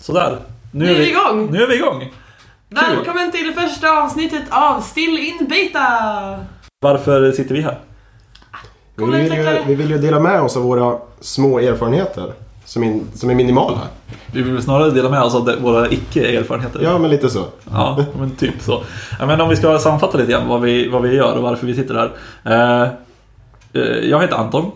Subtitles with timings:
[0.00, 0.38] Sådär.
[0.72, 1.50] Nu är vi igång.
[1.50, 2.12] Nu är vi igång.
[2.68, 5.86] Välkommen till första avsnittet av Still In Beta!
[6.80, 7.78] Varför sitter vi här?
[8.96, 12.32] Vi vill, ju, vi vill ju dela med oss av våra små erfarenheter.
[12.64, 13.86] Som, in, som är minimal här.
[14.32, 16.80] Vi vill snarare dela med oss av våra icke-erfarenheter.
[16.82, 17.44] Ja, men lite så.
[17.72, 18.82] Ja, men typ så.
[19.18, 21.74] Men om vi ska sammanfatta lite grann vad vi, vad vi gör och varför vi
[21.74, 22.12] sitter här.
[22.44, 22.88] Eh,
[23.72, 24.70] eh, jag heter Anton.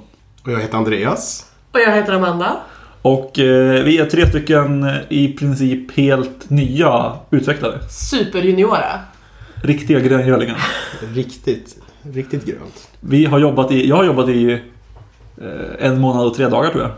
[0.44, 1.46] Och jag heter Andreas.
[1.72, 2.56] Och jag heter Amanda.
[3.04, 7.78] Och eh, vi är tre stycken i princip helt nya utvecklare.
[7.90, 9.00] Superjuniora.
[9.62, 10.66] Riktiga gröngölingar.
[11.14, 12.88] Riktigt, riktigt grönt.
[13.00, 16.82] Vi har jobbat i, jag har jobbat i eh, en månad och tre dagar tror
[16.82, 16.90] jag.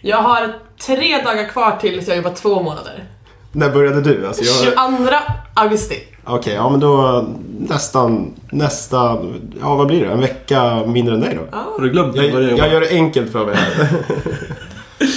[0.00, 0.54] Jag har
[0.86, 3.04] tre dagar kvar tills jag jobbar två månader.
[3.52, 4.26] När började du?
[4.26, 4.74] Alltså jag...
[5.00, 5.16] 22
[5.54, 5.96] augusti.
[6.24, 7.24] Okej, ja men då
[7.58, 10.12] nästan, nästan, ja vad blir det?
[10.12, 11.56] En vecka mindre än dig då?
[11.56, 12.40] Har du glömt Jag, jobba?
[12.40, 13.88] jag gör det enkelt för mig här.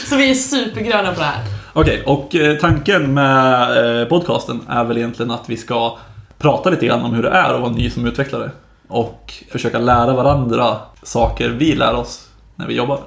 [0.09, 1.43] Så vi är supergröna på det här.
[1.73, 5.97] Okej, och eh, tanken med eh, podcasten är väl egentligen att vi ska
[6.37, 8.51] prata lite grann om hur det är att vara ny som utvecklare.
[8.87, 12.99] Och försöka lära varandra saker vi lär oss när vi jobbar.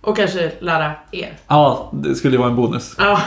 [0.00, 1.32] Och kanske lära er.
[1.48, 2.94] Ja, det skulle ju vara en bonus.
[2.98, 3.20] Ja.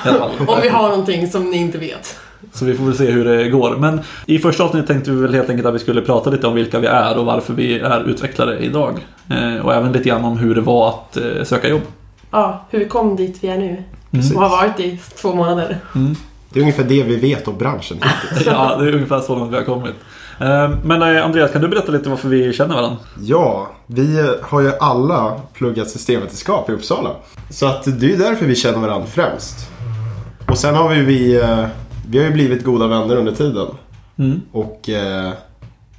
[0.48, 2.20] Om vi har någonting som ni inte vet.
[2.54, 3.76] Så vi får väl se hur det går.
[3.78, 6.54] Men i första avsnittet tänkte vi väl helt enkelt att vi skulle prata lite om
[6.54, 9.06] vilka vi är och varför vi är utvecklare idag.
[9.30, 11.82] Eh, och även lite grann om hur det var att söka jobb.
[12.36, 13.83] Ja, hur vi kom dit vi är nu.
[14.11, 14.36] Mm.
[14.36, 15.78] Och har varit i två månader.
[15.95, 16.16] Mm.
[16.50, 17.97] Det är ungefär det vi vet om branschen.
[18.45, 19.95] Ja, det är ungefär så långt vi har kommit.
[20.39, 22.97] Eh, Men eh, Andreas, kan du berätta lite varför vi känner varandra?
[23.22, 27.09] Ja, vi har ju alla pluggat systemvetenskap i Uppsala.
[27.50, 29.69] Så att det är därför vi känner varandra främst.
[30.47, 31.66] Och sen har vi, vi, eh,
[32.09, 33.67] vi har ju blivit goda vänner under tiden.
[34.17, 34.41] Mm.
[34.52, 35.31] Och eh,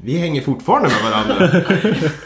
[0.02, 1.60] vi hänger fortfarande med varandra.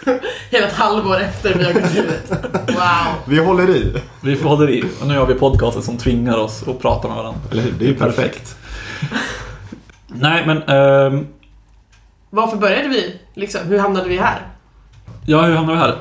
[0.51, 2.31] Hela ett halvår efter vi har gått ut.
[2.69, 3.15] Wow.
[3.27, 3.95] Vi håller i.
[4.23, 4.85] Vi håller i.
[5.01, 7.41] Och nu har vi podcasten som tvingar oss att prata med varandra.
[7.51, 7.73] Eller hur?
[7.79, 8.57] Det är ju perfekt.
[10.07, 10.63] Nej, men...
[10.63, 11.27] ehm,
[12.31, 13.17] Varför började vi?
[13.35, 14.47] Liksom, hur hamnade vi här?
[15.27, 15.97] ja, hur hamnade vi här?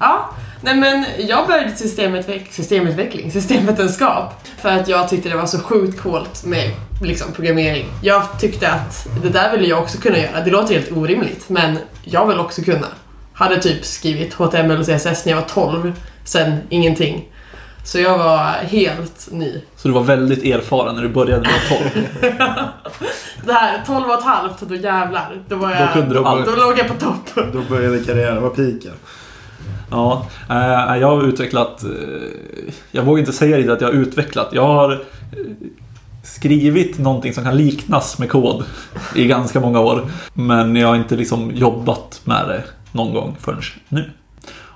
[0.00, 0.30] Ja,
[0.62, 4.46] nej men jag började systemetveck- systemutveckling, systemvetenskap.
[4.58, 6.70] För att jag tyckte det var så sjukt coolt med
[7.02, 7.86] liksom, programmering.
[8.02, 10.40] Jag tyckte att det där ville jag också kunna göra.
[10.44, 12.86] Det låter helt orimligt, men jag vill också kunna.
[13.34, 15.92] Hade typ skrivit HTML och CSS när jag var 12,
[16.24, 17.28] sen ingenting.
[17.84, 19.60] Så jag var helt ny.
[19.76, 21.60] Så du var väldigt erfaren när du började med
[21.92, 22.06] 12.
[23.46, 25.42] Det här 12 och ett halvt, då jävlar.
[25.48, 25.88] Då var jag...
[25.88, 26.46] Då kunde du allt.
[26.46, 27.46] Då låg jag på topp.
[27.52, 28.92] Då började karriären, var piken.
[29.90, 31.84] Ja, eh, jag har utvecklat...
[31.84, 31.90] eh,
[32.90, 34.48] Jag vågar inte säga riktigt att jag har utvecklat.
[34.52, 34.98] Jag har eh,
[36.22, 38.64] skrivit någonting som kan liknas med kod
[39.14, 40.04] i ganska många år.
[40.34, 44.10] Men jag har inte liksom jobbat med det någon gång förrän nu.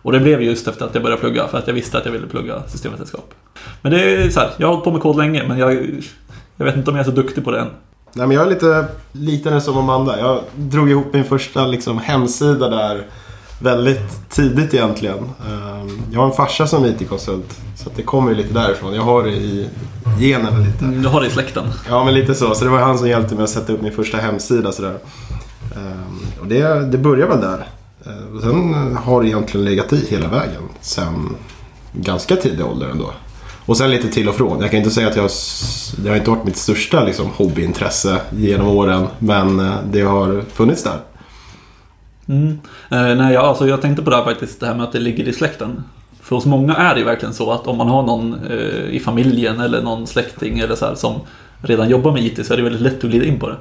[0.02, 2.12] Och det blev just efter att jag började plugga, för att jag visste att jag
[2.12, 3.34] ville plugga systemvetenskap.
[3.82, 5.74] Men det är så här, jag har hållit på med kod länge, men jag,
[6.56, 7.68] jag vet inte om jag är så duktig på det än.
[8.12, 10.18] Nej, men jag är lite liknande som Amanda.
[10.20, 13.06] Jag drog ihop min första liksom, hemsida där
[13.62, 15.18] väldigt tidigt egentligen.
[15.18, 17.58] Ehm, Jag har en farsa som IT-konsult.
[17.76, 18.94] Så det kommer ju lite därifrån.
[18.94, 19.68] Jag har det i
[20.18, 20.84] generna lite.
[20.84, 21.64] Du har det i släkten.
[21.88, 22.54] Ja, men lite så.
[22.54, 24.72] Så det var han som hjälpte mig att sätta upp min första hemsida.
[24.72, 24.98] Sådär.
[25.76, 27.66] Ehm, Och det, det började väl där.
[28.08, 30.62] Eh, sen eh, har det egentligen legat i hela vägen.
[30.80, 31.36] Sen
[31.92, 33.10] ganska tidig ålder ändå.
[33.66, 34.60] Och sen lite till och från.
[34.60, 35.30] Jag kan inte säga att jag,
[35.96, 39.06] det har inte varit mitt största liksom, hobbyintresse genom åren.
[39.18, 40.98] Men eh, det har funnits där.
[42.28, 42.58] Mm.
[42.90, 45.00] Eh, nej, jag, alltså, jag tänkte på det här faktiskt, det här med att det
[45.00, 45.84] ligger i släkten.
[46.20, 49.00] För hos många är det ju verkligen så att om man har någon eh, i
[49.04, 51.14] familjen eller någon släkting eller så här, som
[51.62, 53.56] redan jobbar med IT så är det väldigt lätt att glida in på det.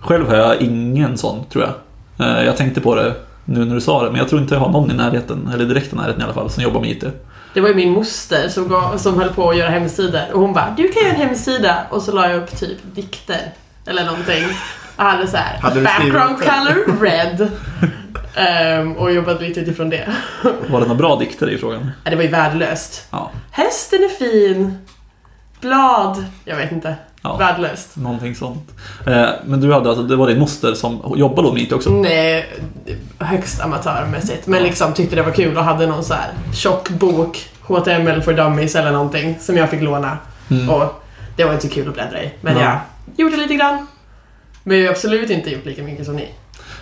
[0.00, 2.28] Själv har jag ingen sån, tror jag.
[2.28, 3.14] Eh, jag tänkte på det
[3.50, 5.64] nu när du sa det, men jag tror inte jag har någon i närheten, eller
[5.64, 7.04] direkt i närheten i alla fall, som jobbar med IT.
[7.54, 10.52] Det var ju min moster som, gav, som höll på att göra hemsidor och hon
[10.52, 13.52] bara Du kan göra en hemsida och så la jag upp typ dikter
[13.86, 14.44] eller någonting.
[14.96, 17.50] Jag hade så här Hade background color red
[18.34, 20.08] Ehm, och jobbade lite utifrån det.
[20.42, 21.90] Var det några bra dikter i frågan?
[22.04, 23.06] Ja, Det var ju värdelöst.
[23.10, 24.78] Ja, Hästen är fin.
[25.60, 26.24] Blad.
[26.44, 26.94] Jag vet inte.
[27.22, 27.36] Ja.
[27.36, 27.96] Värdelöst.
[27.96, 28.70] någonting sånt.
[29.06, 31.90] Eh, men du hade alltså, det var din moster som jobbade då med IT också?
[31.90, 32.46] Nej,
[33.18, 34.46] högst amatörmässigt.
[34.46, 38.32] Men liksom tyckte det var kul och hade någon så här tjock bok, HTML for
[38.32, 40.18] dummies eller någonting, som jag fick låna.
[40.50, 40.70] Mm.
[40.70, 41.02] Och
[41.36, 42.30] det var inte så kul att bläddra i.
[42.40, 42.62] Men Ja.
[42.62, 42.80] jag
[43.24, 43.86] gjorde lite grann.
[44.64, 46.28] Men jag har absolut inte gjort lika mycket som ni.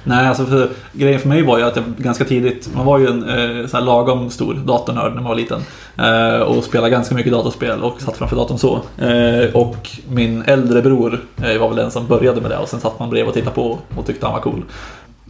[0.04, 3.06] Nej, alltså för, grejen för mig var ju att jag ganska tidigt, man var ju
[3.06, 5.60] en eh, så här lagom stor datornörd när man var liten.
[5.96, 8.80] Eh, och spelade ganska mycket datorspel och satt framför datorn så.
[8.98, 12.80] Eh, och min äldre bror eh, var väl den som började med det och sen
[12.80, 14.64] satt man bredvid och tittade på och tyckte han var cool.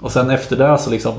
[0.00, 1.14] Och sen efter det så liksom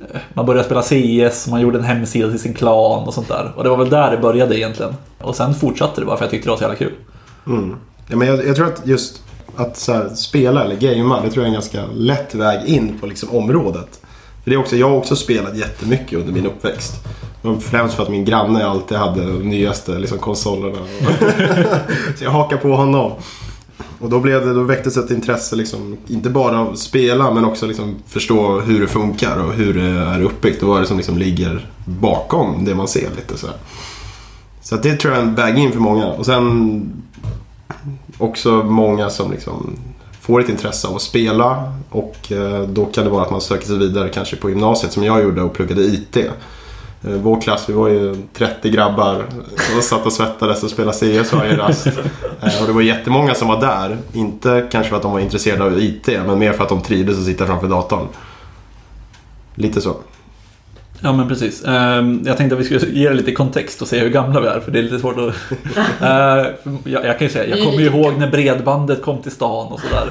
[0.00, 3.52] eh, man började spela CS, man gjorde en hemsida till sin klan och sånt där.
[3.56, 4.94] Och det var väl där det började egentligen.
[5.20, 6.92] Och sen fortsatte det bara för jag tyckte det var så jävla kul.
[7.46, 7.76] Mm.
[8.08, 9.22] Ja, men jag, jag tror att just
[9.56, 12.98] att så här, spela eller gamea, det tror jag är en ganska lätt väg in
[12.98, 14.00] på liksom, området.
[14.44, 16.92] För det är också, jag har också spelat jättemycket under min uppväxt.
[17.42, 20.78] Men Främst för att min granne alltid hade de nyaste liksom, konsolerna.
[22.18, 23.12] så jag hakar på honom.
[24.00, 27.44] Och då, blev det, då väcktes ett intresse, liksom, inte bara av att spela men
[27.44, 30.86] också liksom, förstå hur det funkar och hur det är uppbyggt och vad det är
[30.86, 33.10] som liksom, ligger bakom det man ser.
[33.16, 33.56] lite så här.
[34.62, 36.06] Så att det tror jag är en väg in för många.
[36.06, 37.02] Och sen
[38.18, 39.76] också många som liksom
[40.20, 43.66] får ett intresse av att spela och eh, då kan det vara att man söker
[43.66, 46.16] sig vidare kanske på gymnasiet som jag gjorde och pluggade IT.
[46.16, 46.30] Eh,
[47.02, 49.24] vår klass, vi var ju 30 grabbar
[49.72, 51.86] som satt och svettades och spelade CS varje rast.
[51.86, 53.98] Eh, och det var jättemånga som var där.
[54.12, 57.18] Inte kanske för att de var intresserade av IT men mer för att de trivdes
[57.18, 58.08] att sitta framför datorn.
[59.54, 59.96] Lite så.
[61.04, 61.64] Ja men precis.
[61.64, 64.46] Ehm, Jag tänkte att vi skulle ge det lite kontext och se hur gamla vi
[64.46, 65.34] är för det är lite svårt att...
[66.02, 66.46] Eh,
[66.84, 69.80] jag, jag kan ju säga, jag kommer ju ihåg när bredbandet kom till stan och
[69.80, 70.08] sådär.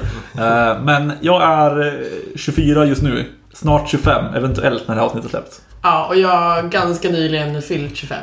[0.74, 1.92] Eh, Men jag är eh,
[2.36, 3.24] 24 just nu.
[3.54, 5.60] Snart 25, eventuellt när det här avsnittet släpps.
[5.82, 8.18] Ja, och jag har ganska nyligen fyllt 25.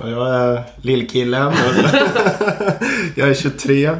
[0.00, 1.52] Ja, jag är lillkillen.
[3.14, 3.90] jag är 23.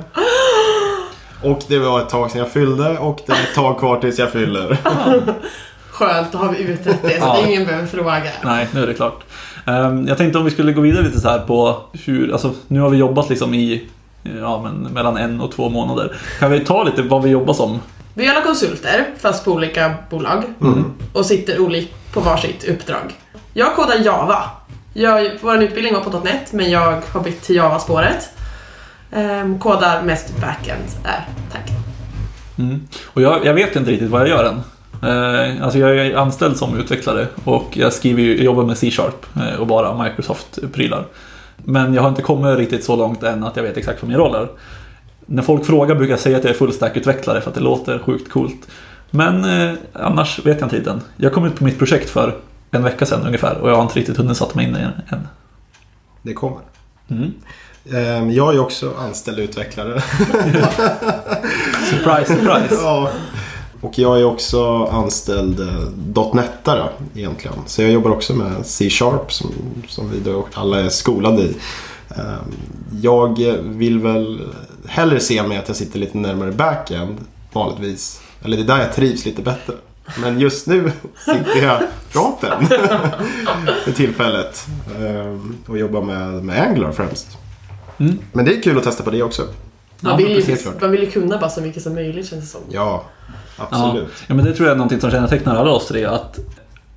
[1.43, 4.19] Och det var ett tag sedan jag fyllde och det är ett tag kvar tills
[4.19, 4.79] jag fyller.
[5.96, 7.46] Skönt, då har vi utrett det så Ja.
[7.46, 8.22] ingen behöver fråga.
[8.44, 9.25] Nej, nu är det klart.
[9.66, 12.81] Ehm, Jag tänkte om vi skulle gå vidare lite så här på hur, alltså nu
[12.81, 13.84] har vi jobbat liksom i
[14.40, 16.16] ja, men mellan en och två månader.
[16.38, 17.81] Kan vi ta lite vad vi jobbar som?
[18.14, 20.43] Vi är alla konsulter, fast på olika bolag.
[21.12, 23.12] Och sitter olik på varsitt uppdrag.
[23.52, 24.42] Jag kodar Java.
[24.94, 28.31] Jag, vår utbildning var på .NET, men jag har bytt till Java-spåret.
[29.12, 30.84] Ehm, kodar mest backend.
[31.04, 31.10] Äh,
[31.52, 31.70] tack.
[32.58, 32.88] Mm.
[33.06, 34.60] Och jag, jag vet inte riktigt vad jag gör än.
[35.02, 39.60] Eh, alltså jag är anställd som utvecklare och jag skriver jag jobbar med C-sharp eh,
[39.60, 41.04] och bara Microsoft-prylar.
[41.56, 44.19] Men jag har inte kommit riktigt så långt än att jag vet exakt vad min
[44.19, 44.48] roll är.
[45.26, 48.31] När folk frågar brukar jag säga att jag är fullstack-utvecklare för att det låter sjukt
[48.31, 48.69] coolt.
[49.10, 51.00] Men eh, annars vet jag inte riktigt än.
[51.16, 52.34] Jag kom ut på mitt projekt för
[52.70, 54.92] en vecka sedan ungefär och jag har inte riktigt hunnit sätta mig in i det
[55.16, 55.28] än.
[56.22, 56.58] Det kommer.
[57.08, 57.32] Mm.
[57.92, 60.00] Ehm, Jag är också anställd utvecklare.
[61.90, 62.75] Surprise, surprise!
[62.82, 63.10] Ja.
[63.87, 67.56] Och jag är också anställd eh, .NETare egentligen.
[67.67, 69.50] Så jag jobbar också med C-sharp som,
[69.88, 71.56] som vi då alla är skolade i.
[72.11, 72.55] Ehm,
[73.03, 74.41] Jag vill väl
[74.87, 77.17] hellre se mig att jag sitter lite närmare backend
[77.53, 78.21] vanligtvis.
[78.44, 79.73] Eller det är där jag trivs lite bättre.
[80.21, 80.93] Men just nu
[81.25, 82.67] sitter jag fronten
[83.85, 84.67] för tillfället.
[85.00, 87.27] Ehm, Och jobbar med, med Angular främst.
[87.99, 88.19] Mm.
[88.33, 89.43] Men det är kul att testa på det också.
[90.00, 92.44] Man, Ja, vill ju, precis, man vill ju kunna bara så mycket som möjligt känns
[92.44, 92.60] det som.
[92.70, 93.04] Ja,
[93.56, 94.08] absolut.
[94.26, 96.04] Ja, men det tror jag är någonting som kännetecknar alla oss tre.
[96.04, 96.38] Att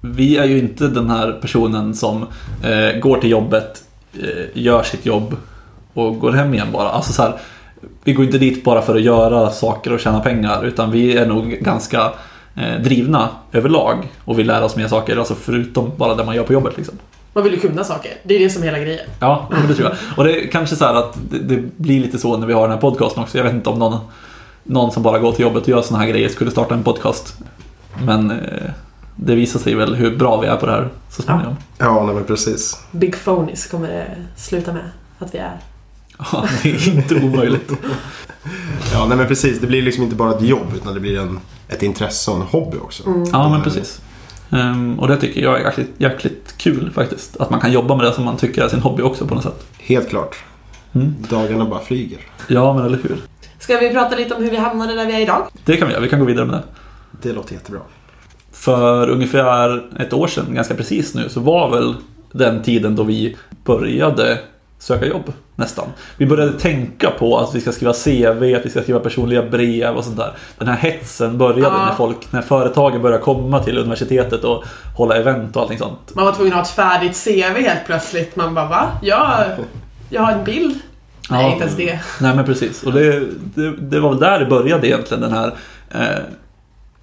[0.02, 2.26] vi är ju inte den här personen som
[2.64, 5.36] eh, går till jobbet, eh, gör sitt jobb
[5.94, 6.90] och går hem igen bara.
[6.90, 7.34] Alltså så här,
[8.04, 11.26] vi går inte dit bara för att göra saker och tjäna pengar utan vi är
[11.26, 12.12] nog ganska
[12.56, 16.44] eh, drivna överlag och vill lära oss mer saker, alltså förutom bara det man gör
[16.44, 16.78] på jobbet.
[16.78, 16.96] Liksom.
[17.34, 18.12] Man vill ju kunna saker.
[18.24, 19.10] Det är det som är hela grejen.
[19.20, 19.98] Ja, det tror jag.
[20.18, 22.62] Och det är kanske så här att det, det blir lite så när vi har
[22.62, 23.38] den här podcasten också.
[23.38, 24.00] Jag vet inte om någon,
[24.64, 27.38] någon som bara går till jobbet och gör såna här grejer skulle starta en podcast.
[28.06, 28.38] Men eh,
[29.16, 31.56] det visar sig väl hur bra vi är på det här så småningom.
[31.78, 32.80] Ja, nej, men precis.
[32.92, 35.60] Big Phonies kommer det sluta med att vi är.
[36.32, 37.72] Ja, det är inte omöjligt.
[38.94, 39.60] Ja, nej men precis.
[39.60, 42.44] Det blir liksom inte bara ett jobb utan det blir en, ett intresse och en
[42.44, 43.04] hobby också.
[43.32, 44.02] Ja, men precis.
[44.52, 47.38] Ehm, och det tycker jag är jäkligt, jäkligt kul faktiskt.
[47.38, 49.44] Att man kan jobba med det som man tycker är sin hobby också på något
[49.44, 49.66] sätt.
[49.78, 50.36] Helt klart.
[50.94, 51.16] Mm.
[51.30, 52.20] Dagarna bara flyger.
[52.48, 53.18] Ja, men eller hur.
[53.60, 55.48] Ska vi prata lite om hur vi hamnade där vi är idag?
[55.66, 56.04] Det kan vi göra.
[56.04, 56.64] Vi kan gå vidare med det.
[57.22, 57.82] Det låter jättebra.
[58.52, 61.96] För ungefär ett år sedan, ganska precis nu, så var väl
[62.32, 64.40] den tiden då vi började
[64.80, 65.86] söka jobb nästan.
[66.18, 69.96] Vi började tänka på att vi ska skriva CV, att vi ska skriva personliga brev
[69.96, 70.34] och sånt där.
[70.58, 71.86] Den här hetsen började Ja.
[71.86, 74.64] när folk, när företagen började komma till universitetet och
[74.98, 76.16] hålla event och allting sånt.
[76.16, 78.36] Man var tvungen att ha ett färdigt CV helt plötsligt.
[78.36, 78.88] Man bara va?
[79.02, 79.44] Jag,
[80.10, 80.76] jag har en bild.
[81.30, 81.52] Nej, Ja.
[81.52, 82.00] inte ens det.
[82.22, 82.84] Nej men precis.
[82.84, 83.20] Och det,
[83.56, 85.54] det, det var väl där det började egentligen den här
[85.92, 86.20] eh,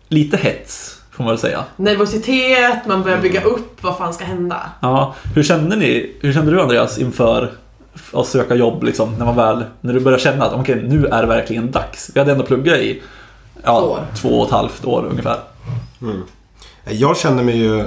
[0.08, 1.64] lite hets, får man väl säga.
[1.76, 4.60] Nervositet, man börjar bygga upp vad fan ska hända.
[4.80, 7.50] Ja, hur kände ni, hur kände du Andreas inför
[8.12, 11.22] att söka jobb liksom, när man väl, när du började känna att okej, nu är
[11.22, 12.10] det verkligen dags.
[12.14, 13.02] Vi hade ändå pluggat i
[13.64, 14.00] ja, Två år.
[14.16, 15.38] två och ett halvt år ungefär.
[16.90, 17.84] Jag kände mig ju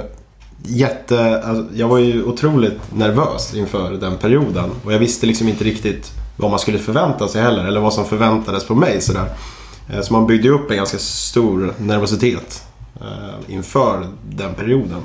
[0.64, 1.42] jätte...
[1.44, 4.70] Alltså, jag var ju otroligt nervös inför den perioden.
[4.84, 7.64] Och jag visste liksom inte riktigt vad man skulle förvänta sig heller.
[7.64, 9.24] Eller vad som förväntades på mig sådär.
[9.92, 12.62] Eh, Så man byggde upp en ganska stor nervositet
[13.00, 15.00] eh, inför den perioden.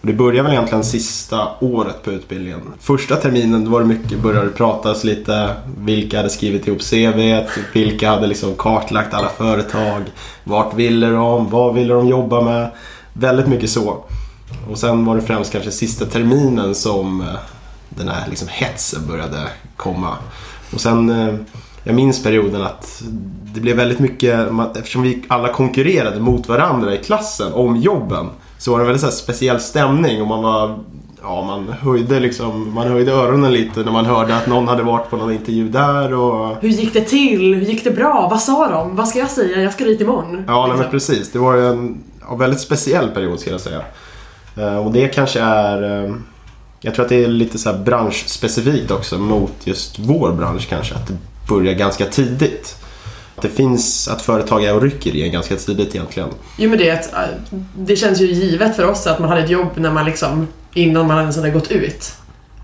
[0.00, 2.60] Och det började väl egentligen sista året på utbildningen.
[2.80, 5.54] Första terminen då var det mycket, började det pratas lite.
[5.78, 10.02] Vilka hade skrivit ihop CV, vilka hade liksom kartlagt alla företag.
[10.44, 11.50] Vart ville de?
[11.50, 12.70] Vad ville de jobba med?
[13.12, 14.04] Väldigt mycket så.
[14.70, 17.26] Och sen var det främst kanske sista terminen som eh,
[17.88, 20.16] den här liksom hetsen började komma.
[20.74, 21.34] Och sen, eh,
[21.84, 23.02] jag minns perioden att
[23.54, 28.28] det blev väldigt mycket, eftersom vi alla konkurrerade mot varandra i klassen om jobben.
[28.60, 30.78] Så var det en väldigt så speciell stämning och man var,
[31.22, 35.10] ja man höjde liksom, man höjde öronen lite när man hörde att någon hade varit
[35.10, 37.54] på någon intervju där och Hur gick det till?
[37.54, 38.28] Hur gick det bra?
[38.30, 38.96] Vad sa de?
[38.96, 39.60] Vad ska jag säga?
[39.62, 40.44] Jag ska dit imorgon.
[40.46, 40.80] Ja, Liksom.
[40.80, 41.32] men precis.
[41.32, 41.98] Det var en
[42.28, 43.82] ja, väldigt speciell period ska jag säga.
[44.56, 46.04] Eh, Och det kanske är...
[46.04, 46.14] eh,
[46.80, 50.94] Jag tror att det är lite så branschspecifikt också mot just vår bransch kanske.
[50.94, 51.16] Att det
[51.48, 52.76] börjar ganska tidigt.
[53.42, 56.28] Det finns att företag är och rycker i en ganska tidigt egentligen.
[56.56, 57.20] Jo men det, att, äh,
[57.76, 61.06] det känns ju givet för oss att man hade ett jobb när man liksom, innan
[61.06, 62.12] man ens hade gått ut.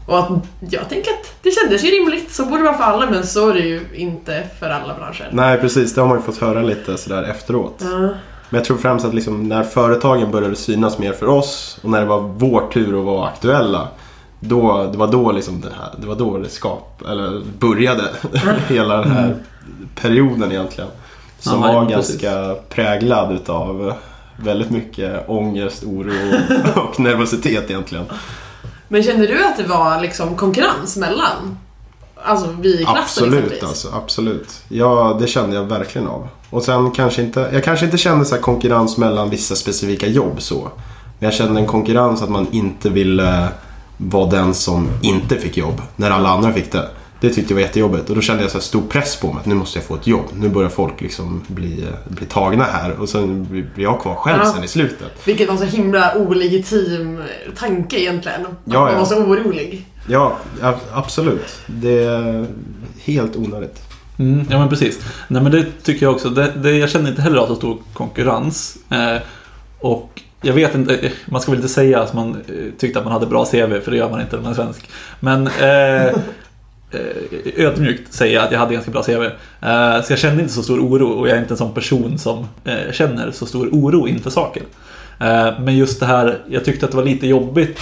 [0.07, 0.29] Och att
[0.61, 3.49] jag tänker att det kändes ju rimligt, så borde det vara för alla men så
[3.49, 5.29] är det ju inte för alla branscher.
[5.33, 5.95] Nej, precis.
[5.95, 7.77] Det har man ju fått höra lite sådär efteråt.
[7.81, 8.09] Ja.
[8.51, 12.01] Men jag tror främst att liksom när företagen började synas mer för oss och när
[12.01, 13.89] det var vår tur att vara aktuella.
[14.41, 18.03] Då, det var då liksom det här, det var då det skap, eller började
[18.69, 19.37] hela den här
[19.95, 20.91] perioden egentligen.
[21.39, 22.21] Som Ja, var precis.
[22.21, 23.93] ganska präglad utav
[24.37, 26.13] väldigt mycket ångest, oro
[26.81, 28.05] och nervositet egentligen.
[28.89, 31.59] Men kände du att det var liksom konkurrens mellan?
[32.23, 34.63] Alltså vi i klassen Absolut alltså, absolut.
[34.69, 36.29] Ja, det kände jag verkligen av.
[36.51, 40.43] Och sen kanske inte, jag kanske inte kände så här konkurrens mellan vissa specifika jobb
[40.43, 40.69] så.
[41.19, 43.49] Men jag kände en konkurrens att man inte ville
[43.97, 46.89] vara den som inte fick jobb när alla andra fick det.
[47.29, 49.41] Det tyckte jag var jättejobbigt och då kände jag så här stor press på mig
[49.41, 50.25] att nu måste jag få ett jobb.
[50.35, 54.53] Nu börjar folk liksom bli, bli tagna här och sen blir jag kvar själv Ja.
[54.53, 55.13] sen i slutet.
[55.27, 57.23] Vilket var så himla olegitim
[57.57, 58.41] tanke egentligen.
[58.47, 58.99] Att Ja, Man ja.
[58.99, 59.87] var så orolig.
[60.09, 60.37] Ja,
[60.93, 61.57] absolut.
[61.67, 62.47] Det är
[63.05, 63.83] helt onödigt.
[64.19, 64.99] Mm, ja men precis.
[65.29, 66.29] Nej men det tycker jag också.
[66.31, 68.77] Det, det, jag känner inte heller av så stor konkurrens.
[68.91, 69.23] Eh,
[69.81, 73.13] och jag vet inte, man ska väl inte säga att man eh, tyckte att man
[73.13, 74.89] hade bra CV, för det gör man inte när man är svensk.
[75.21, 76.17] Men eh, eh,
[76.91, 79.23] Eh, ödmjukt säga att jag hade ganska bra CV.
[79.23, 82.19] Eh, så jag kände inte så stor oro och jag är inte en sån person
[82.19, 84.63] som eh, känner så stor oro inför saker.
[85.61, 87.81] Men just det här, jag tyckte att det var lite jobbigt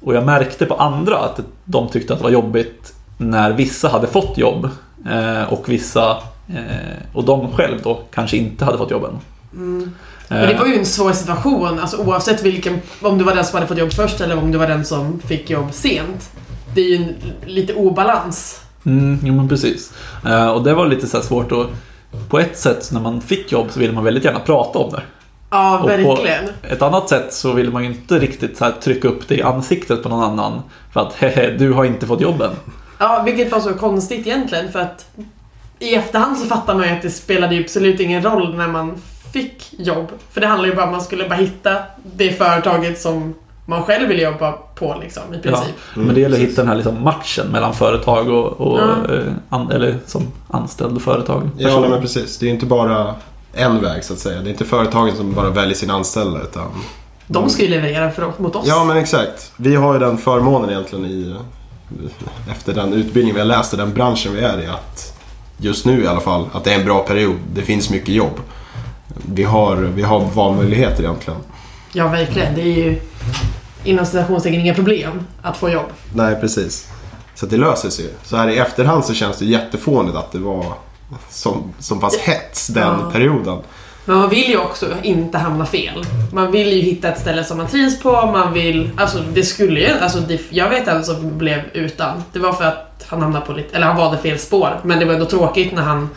[0.00, 4.06] och jag märkte på andra att de tyckte att det var jobbigt när vissa hade
[4.06, 4.68] fått jobb
[5.48, 6.16] och vissa
[7.12, 9.18] och de själv då kanske inte hade fått jobben.
[9.52, 9.92] Mm.
[10.28, 13.54] Men det var ju en svår situation, alltså oavsett vilken, om du var den som
[13.54, 16.30] hade fått jobb först eller om du var den som fick jobb sent.
[16.74, 17.14] Det är ju en,
[17.46, 18.60] lite obalans.
[18.86, 19.92] Mm, jo men precis.
[20.26, 21.66] Eh, och det var lite så svårt att
[22.28, 25.02] på ett sätt när man fick jobb så ville man väldigt gärna prata om det.
[25.50, 26.44] Ja, Och verkligen.
[26.44, 29.42] på ett annat sätt så vill man ju inte riktigt så trycka upp det i
[29.42, 30.62] ansiktet på någon annan.
[30.92, 32.50] För att hehe, du har inte fått jobben.
[32.98, 35.06] Ja, vilket var så konstigt egentligen för att
[35.78, 39.02] i efterhand så fattar man ju att det spelade ju absolut ingen roll när man
[39.32, 40.08] fick jobb.
[40.30, 41.76] För det handlar ju bara om att man skulle bara hitta
[42.16, 43.34] det företaget som
[43.66, 45.74] man själv vill jobba på liksom i Ja, princip.
[45.94, 49.14] men det gäller att hitta den här liksom matchen mellan företag och, och Ja.
[49.14, 51.50] eh, an, eller som anställd och företag.
[51.58, 51.80] Ja, Person.
[51.80, 52.38] nej, men precis.
[52.38, 53.14] Det är inte bara
[53.52, 54.40] en väg så att säga.
[54.40, 56.66] Det är inte företagen som bara väljer sina anställda utan
[57.26, 58.66] De ska ju leverera för, mot oss.
[58.66, 59.52] Ja men exakt.
[59.56, 61.36] Vi har ju den förmånen egentligen i
[62.50, 65.20] efter den utbildning vi har läst och den branschen vi är i att
[65.58, 67.36] just nu i alla fall att det är en bra period.
[67.54, 68.40] Det finns mycket jobb.
[69.34, 71.40] Vi har, vi har valmöjligheter egentligen.
[71.94, 72.54] Ja, verkligen.
[72.54, 73.00] Det är ju
[73.84, 75.86] inom citationstecken inga problem att få jobb.
[76.14, 76.88] Nej precis.
[77.34, 78.10] Så det löser sig.
[78.24, 80.64] Så här i efterhand så känns det jättefånigt att det var
[81.30, 83.10] som, som pass hets den Ja.
[83.12, 83.58] perioden.
[84.06, 86.04] Men man vill ju också inte hamna fel.
[86.32, 88.90] Man vill ju hitta ett ställe som man trivs på, man vill...
[88.96, 89.98] Alltså det skulle ju...
[89.98, 92.22] Alltså det, jag vet en som blev utan.
[92.32, 93.76] Det var för att han hamnade på lite...
[93.76, 94.80] Eller han valde fel spår.
[94.82, 96.08] Men det var ändå tråkigt när han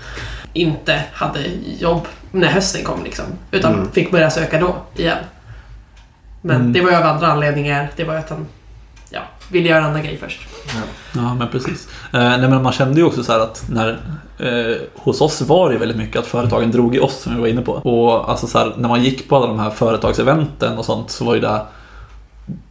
[0.53, 1.39] inte hade
[1.79, 3.25] jobb när hösten kom liksom.
[3.51, 3.91] Utan Mm.
[3.91, 5.17] fick börja söka då igen.
[6.47, 6.73] Men Mm.
[6.73, 7.89] det var ju av andra anledningar.
[7.95, 8.45] Det var ju att han
[9.09, 10.39] ja, ville göra andra grejer först.
[11.15, 11.87] Ja, men precis.
[12.13, 13.99] Eh, nej, men man kände ju också så här att när,
[14.39, 17.47] eh, hos oss var det väldigt mycket att företagen drog i oss som vi var
[17.47, 17.71] inne på.
[17.71, 21.25] Och alltså så här, när man gick på alla de här företagseventen och sånt så
[21.25, 21.61] var ju det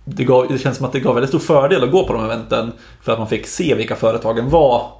[0.05, 2.25] det, gav, det känns som att det gav väldigt stor fördel att gå på de
[2.25, 4.91] eventen för att man fick se vilka företagen var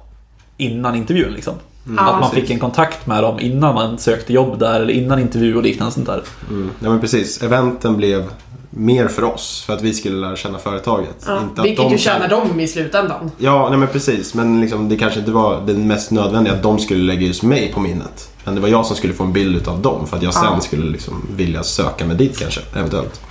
[0.57, 1.33] innan intervjun.
[1.33, 1.53] Liksom.
[1.97, 2.39] Ja, att man precis.
[2.39, 5.93] fick en kontakt med dem innan man sökte jobb där eller innan intervju och liknande
[5.93, 6.21] sånt där.
[6.49, 6.71] Mm.
[6.79, 7.43] Ja men precis.
[7.43, 8.23] Eventen blev
[8.69, 11.23] mer för oss för att vi skulle lära känna företaget.
[11.27, 13.31] Ja, Inte att vilket de ju kan- tjänar dem i slutändan.
[13.37, 14.33] Ja, nej men precis.
[14.33, 17.71] Men liksom, det kanske inte var det mest nödvändiga att de skulle lägga just mig
[17.73, 18.29] på minnet.
[18.43, 20.43] Men det var jag som skulle få en bild av dem för att jag sen
[20.53, 20.59] Ja.
[20.59, 23.21] skulle liksom vilja söka mig dit kanske, eventuellt.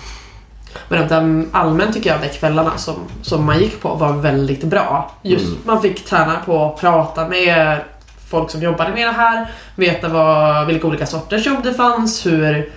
[0.88, 4.64] Men um, allmänt tycker jag att de kvällarna som, som man gick på var väldigt
[4.64, 5.12] bra.
[5.22, 5.58] Just Mm.
[5.64, 7.80] Man fick träna på att prata med
[8.30, 12.72] folk som jobbade med det här, veta vad, vilka olika sorters jobb det fanns, hur,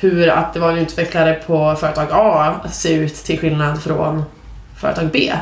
[0.00, 4.24] hur att det var en utvecklare på företag A ser ut till skillnad från
[4.76, 5.32] företag B.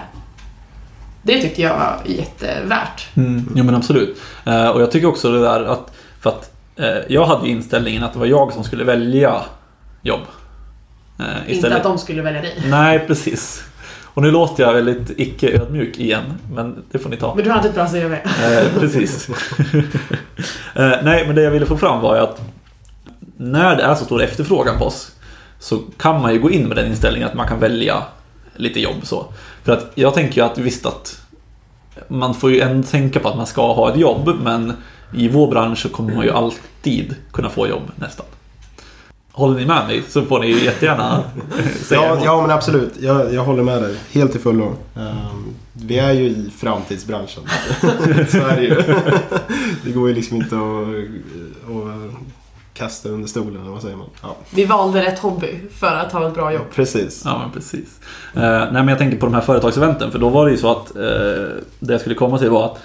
[1.23, 3.07] Det tyckte jag var jättevärt.
[3.17, 4.19] Mm, jo men absolut.
[4.45, 8.13] Eh, och jag tycker också det där att, för att eh, jag hade inställningen att
[8.13, 9.43] det var jag som skulle välja
[10.03, 10.21] jobb.
[11.19, 12.63] Eh, Inte att de skulle välja dig.
[12.67, 13.65] Nej, precis.
[14.05, 17.35] Och nu låter jag väldigt icke-ödmjuk igen, men det får ni ta.
[17.35, 18.13] Men du har inte ett bra CV.
[18.13, 19.29] Eh, precis.
[20.75, 22.41] eh, nej, men det jag ville få fram var ju att
[23.37, 25.13] när det är så stor efterfrågan på oss
[25.59, 28.03] så kan man ju gå in med den inställningen att man kan välja
[28.57, 29.27] lite jobb så.
[29.65, 31.21] För att jag tänker ju att visst att
[32.09, 34.73] man får ju ändå tänka på att man ska ha ett jobb men
[35.15, 38.27] i vår bransch så kommer man ju alltid kunna få jobb nästan.
[39.33, 41.23] Håller ni med mig så får ni ju jättegärna
[41.83, 42.93] säga Ja, ja men absolut.
[43.01, 43.97] Jag, jag håller med dig.
[44.13, 44.77] Helt till fullo.
[44.97, 47.43] Ehm, vi är ju i framtidsbranschen.
[48.29, 48.75] Så är det ju.
[49.85, 50.63] Det går ju liksom inte att,
[51.71, 52.36] att
[52.77, 54.07] kasta under stolen, eller vad säger man?
[54.23, 56.63] Ja, Vi valde rätt hobby för att ha ett bra jobb.
[56.75, 57.23] precis.
[57.25, 58.01] Ja, men precis.
[58.35, 60.71] Eh, nej, men jag tänker på de här företagseventen, för då var det ju så
[60.73, 61.03] att eh,
[61.79, 62.79] det jag skulle komma till var att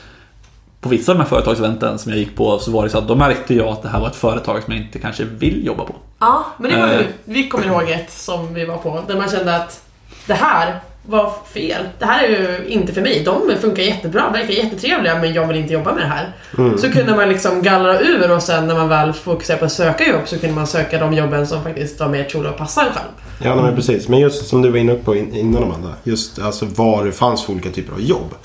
[0.81, 3.07] på vissa av de här företagseventen som jag gick på så var det så att
[3.07, 5.83] då märkte jag att det här var ett företag som jag inte kanske vill jobba
[5.86, 5.95] på.
[6.19, 7.05] Ja, men det var ju, Eh.
[7.24, 9.83] vi kommer ihåg ett som vi var på där man kände att
[10.27, 11.81] det här var fel.
[12.00, 13.22] Det här är ju inte för mig.
[13.25, 16.29] De funkar jättebra, verkar jättetrevliga men jag vill inte jobba med det här.
[16.58, 16.77] Mm.
[16.77, 20.08] Så kunde man liksom gallra ur och sen när man väl fokuserade på att söka
[20.10, 22.88] jobb så kunde man söka de jobben som faktiskt var mer troliga att passa en
[22.93, 23.08] själv.
[23.43, 24.08] Ja, men precis.
[24.08, 25.89] Men just som du var inne på in- innan Amanda.
[26.03, 28.36] Just alltså vad det fanns för olika typer av jobb.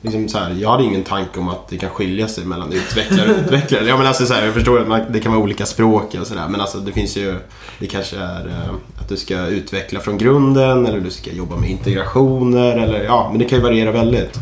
[0.00, 3.30] Liksom så här, jag hade ingen tanke om att det kan skilja sig mellan utvecklare
[3.30, 3.84] och utvecklare.
[3.84, 6.26] Ja, men alltså, så här, jag förstår att man, det kan vara olika språk och
[6.26, 6.48] sådär.
[6.48, 7.36] Men alltså, det finns ju...
[7.78, 11.70] Det kanske är eh, att du ska utveckla från grunden eller du ska jobba med
[11.70, 12.76] integrationer.
[12.76, 14.38] Eller, ja, men det kan ju variera väldigt.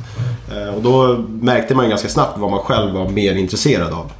[0.54, 4.12] Eh, och då märkte man ju ganska snabbt vad man själv var mer intresserad av.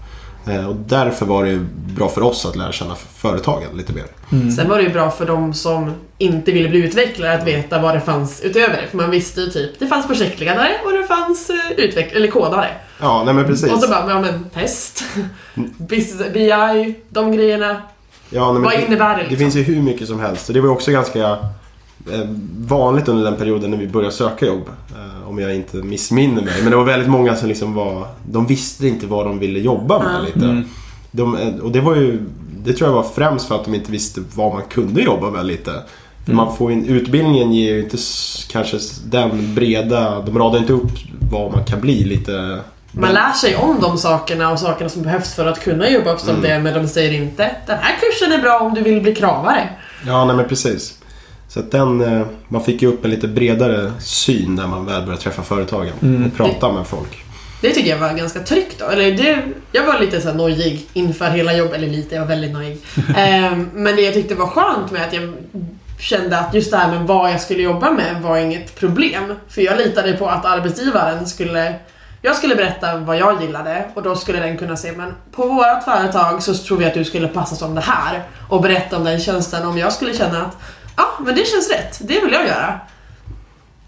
[0.48, 1.56] Eh, och därför var det
[1.96, 4.04] bra för oss att lära känna företagen lite mer.
[4.56, 7.94] Sen var det ju bra för de som inte ville bli utvecklare att veta vad
[7.94, 8.88] det fanns utöver det.
[8.90, 12.68] För man visste ju typ, det fanns projektledare och det fanns eh, utvecklare, eller kodare.
[13.00, 13.72] Ja, nej men precis.
[13.72, 15.04] Och så bara, ja men test,
[15.76, 17.82] business, BI, de grejerna.
[18.30, 19.38] Ja, nej, men Vad det- innebär det Det liksom?
[19.38, 20.48] finns ju hur mycket som helst.
[20.48, 21.38] Och det var också ganska
[22.58, 24.68] vanligt under den perioden när vi började söka jobb.
[24.90, 26.54] Eh, om jag inte missminner mig.
[26.62, 28.06] Men det var väldigt många som liksom var...
[28.30, 30.20] De visste inte vad de ville jobba med Ja.
[30.26, 30.46] lite.
[30.46, 30.64] Mm.
[31.10, 32.20] De, eh, och det var ju...
[32.64, 35.46] Det tror jag var främst för att de inte visste vad man kunde jobba med
[35.46, 35.70] lite.
[35.70, 36.36] Mm.
[36.36, 37.96] man får ju, utbildningen ger ju inte
[38.48, 40.20] kanske den breda...
[40.20, 40.90] De radar inte upp
[41.30, 42.60] vad man kan bli lite...
[42.92, 46.20] Man lär sig om de sakerna och sakerna som behövs för att kunna jobba upp
[46.20, 46.42] som Mm.
[46.42, 49.68] det, men de säger inte den här kursen är bra om du vill bli kravare.
[50.06, 50.98] Ja, nej men precis.
[51.48, 55.02] Så att den, eh, man fick ju upp en lite bredare syn när man väl
[55.02, 56.26] började träffa företagen Mm.
[56.26, 57.22] och prata med folk.
[57.60, 58.84] Det tycker jag var ganska tryggt då.
[58.86, 59.38] Eller det,
[59.72, 61.74] jag var lite så här nojig inför hela jobbet.
[61.74, 62.78] Eller lite, jag var väldigt nojig.
[63.16, 65.32] Ehm, men det jag tyckte var skönt med att jag
[65.98, 69.34] kände att just det här med vad jag skulle jobba med var inget problem.
[69.48, 71.74] För jag litade på att arbetsgivaren skulle
[72.22, 75.84] jag skulle berätta vad jag gillade och då skulle den kunna säga men på vårt
[75.84, 79.20] företag så tror vi att du skulle passa som det här och berätta om den
[79.20, 80.56] tjänsten om jag skulle känna att
[80.96, 82.80] ja, men det känns rätt, det vill jag göra.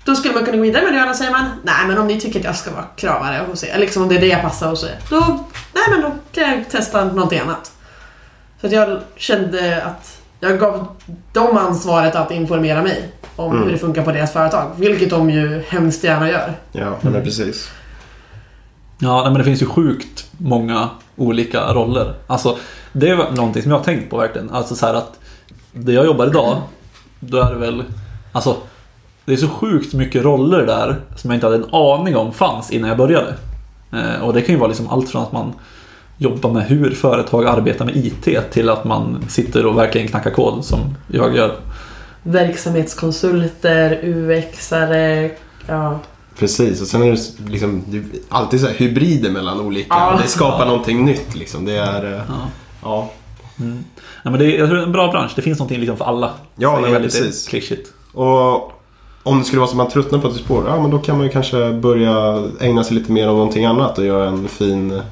[0.05, 2.21] Då skulle man kunna gå vidare med det och säger man nej men om ni
[2.21, 4.71] tycker att jag ska vara kravare hos er, liksom om det är det jag passar
[4.71, 5.45] hos er, då,
[5.75, 7.73] nej men då kan jag testa någonting annat.
[8.61, 10.87] Så att jag kände att jag gav
[11.33, 13.65] dem ansvaret att informera mig om Mm.
[13.65, 16.53] hur det funkar på deras företag, vilket de ju hemskt gärna gör.
[16.73, 17.71] Ja, men precis.
[18.99, 22.15] Ja, men det finns ju sjukt många olika roller.
[22.27, 22.59] Alltså,
[22.93, 24.51] det är någonting som jag har tänkt på verkligen.
[24.51, 25.19] Alltså så här att
[25.73, 26.63] där jag jobbar idag,
[27.21, 27.85] då är det väl...
[28.33, 28.57] Alltså,
[29.25, 32.71] det är så sjukt mycket roller där som jag inte hade en aning om fanns
[32.71, 33.35] innan jag började.
[33.93, 35.53] Eh, och det kan ju vara liksom allt från att man
[36.19, 40.65] jobbar med hur företag arbetar med IT till att man sitter och verkligen knackar kod
[40.65, 41.57] som jag gör.
[42.23, 45.31] Verksamhetskonsulter, UXare,
[45.67, 45.99] ja.
[46.39, 49.87] Precis, och sen är det liksom det är alltid så här hybrider mellan olika.
[49.95, 50.19] Ja.
[50.23, 51.65] Det skapar någonting nytt liksom.
[51.65, 52.15] Det är...
[52.15, 52.49] eh, Ja.
[52.83, 53.11] Ja,
[53.61, 53.85] Mm.
[54.23, 55.33] Ja, men det är, jag tror det är en bra bransch.
[55.37, 56.31] Det finns någonting liksom för alla.
[56.57, 57.49] Ja, nej, det är men precis.
[57.49, 57.93] klyschigt.
[58.13, 58.73] och
[59.23, 61.17] om det skulle vara så att man tröttnar på ett spår, ja men då kan
[61.17, 64.91] man ju kanske börja ägna sig lite mer åt någonting annat och göra en fin
[64.91, 65.03] eh,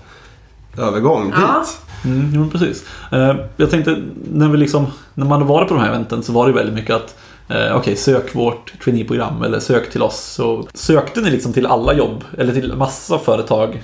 [0.87, 1.61] övergång Ja.
[1.61, 1.78] dit.
[2.04, 2.85] Mm, jo, men precis.
[3.12, 6.46] Eh, jag tänkte, när, vi liksom, när man var på de här eventen så var
[6.46, 7.16] det väldigt mycket att
[7.48, 10.20] eh, Okej, sök vårt traineeprogram eller sök till oss.
[10.20, 13.82] Så sökte ni liksom till alla jobb eller till massa företag?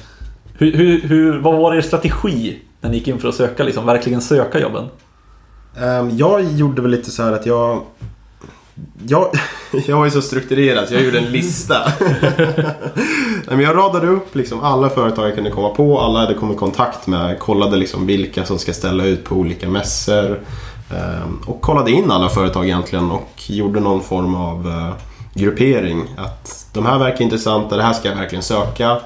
[0.58, 3.86] Hur, hur, hur, vad var er strategi när ni gick in för att söka, liksom,
[3.86, 4.88] verkligen söka jobben?
[5.80, 7.82] Ehm, jag gjorde väl lite så här att jag
[9.06, 9.30] jag,
[9.86, 11.76] jag var ju så strukturerad så jag gjorde en lista.
[13.46, 16.56] Men jag radade upp liksom alla företag jag kunde komma på, alla jag hade kommit
[16.56, 17.38] i kontakt med.
[17.38, 20.40] Kollade liksom vilka som ska ställa ut på olika mässor.
[20.90, 24.94] Ehm, och kollade in alla företag egentligen och gjorde någon form av eh,
[25.34, 26.04] gruppering.
[26.16, 28.98] Att de här verkar intressanta, det här ska jag verkligen söka.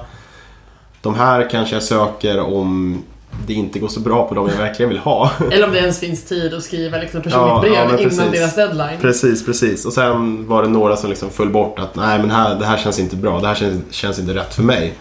[1.01, 3.03] De här kanske jag söker om
[3.47, 5.31] det inte går så bra på dem jag verkligen vill ha.
[5.51, 8.31] Eller om det ens finns tid att skriva liksom personligt Ja, brev ja, innan precis.
[8.31, 8.97] deras deadline.
[9.01, 9.85] Precis, precis.
[9.85, 12.77] Och sen var det några som liksom föll bort att nej men här, det här
[12.77, 14.93] känns inte bra, det här känns, känns inte rätt för mig.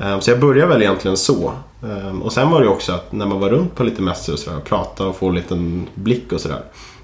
[0.00, 1.52] Ehm, Så jag började väl egentligen så.
[1.82, 4.38] Ehm, Och sen var det också att när man var runt på lite mässor och
[4.38, 6.60] sådär, prata och få en liten blick och sådär.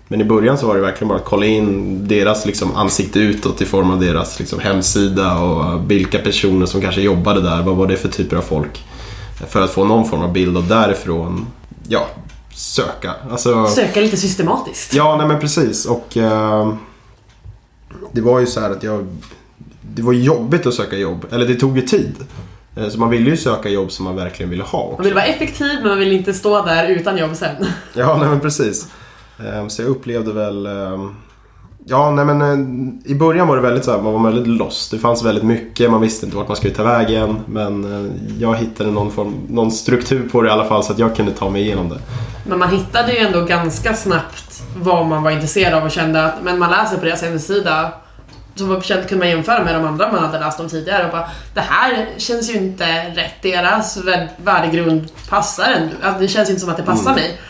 [0.08, 3.62] Men i början så var det verkligen bara att kolla in deras liksom ansikte utåt
[3.62, 7.86] i form av deras liksom hemsida och vilka personer som kanske jobbade där, vad var
[7.86, 8.84] det för typer av folk.
[9.48, 11.46] För att få någon form av bild och därifrån,
[11.88, 12.06] ja,
[12.54, 13.14] söka.
[13.30, 14.94] Alltså, Söka lite systematiskt.
[14.94, 15.86] Ja, nej men precis.
[15.86, 16.72] Och eh,
[18.12, 19.06] det var ju så här att jag...
[19.94, 21.26] Det var jobbigt att söka jobb.
[21.30, 22.14] Eller det tog ju tid.
[22.76, 25.02] Eh, Så man ville ju söka jobb som man verkligen ville ha Man också.
[25.02, 27.66] vill vara effektiv men man vill inte stå där utan jobb sen.
[27.94, 28.86] Ja, nej men precis.
[29.38, 30.68] Eh, Så jag upplevde väl...
[31.90, 34.90] Ja, nej men eh, i början var det väldigt så här, man var väldigt lost.
[34.90, 37.40] Det fanns väldigt mycket, man visste inte vart man skulle ta vägen.
[37.46, 40.98] Men eh, jag hittade någon, form, någon struktur på det i alla fall så att
[40.98, 41.98] jag kunde ta mig igenom det.
[42.46, 46.34] Men man hittade ju ändå ganska snabbt vad man var intresserad av och kände att
[46.42, 47.92] men man läser på deras hemsida
[48.54, 51.60] så kunde man jämföra med de andra man hade läst om tidigare och bara det
[51.60, 53.42] här känns ju inte rätt.
[53.42, 55.94] Deras värd- värdegrund passar ändå.
[56.02, 57.14] Alltså, det känns inte som att det passar Mm.
[57.22, 57.40] mig.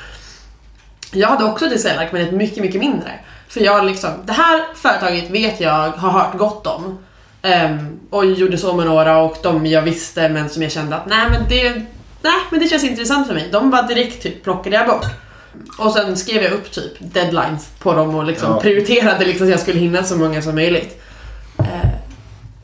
[1.12, 3.10] Jag hade också Decellark men ett mycket, mycket mindre.
[3.50, 6.98] För jag liksom, det här företaget vet jag har hört gott om.
[7.42, 11.06] Ehm, och gjorde så med några och de jag visste men som jag kände att
[11.06, 11.70] nej men det,
[12.22, 13.48] nej, men det känns intressant för mig.
[13.52, 15.04] De bara direkt typ plockade jag bort.
[15.78, 18.60] Och sen skrev jag upp typ deadlines på dem och liksom Ja.
[18.60, 21.02] prioriterade liksom så jag skulle hinna så många som möjligt.
[21.58, 21.90] Eh,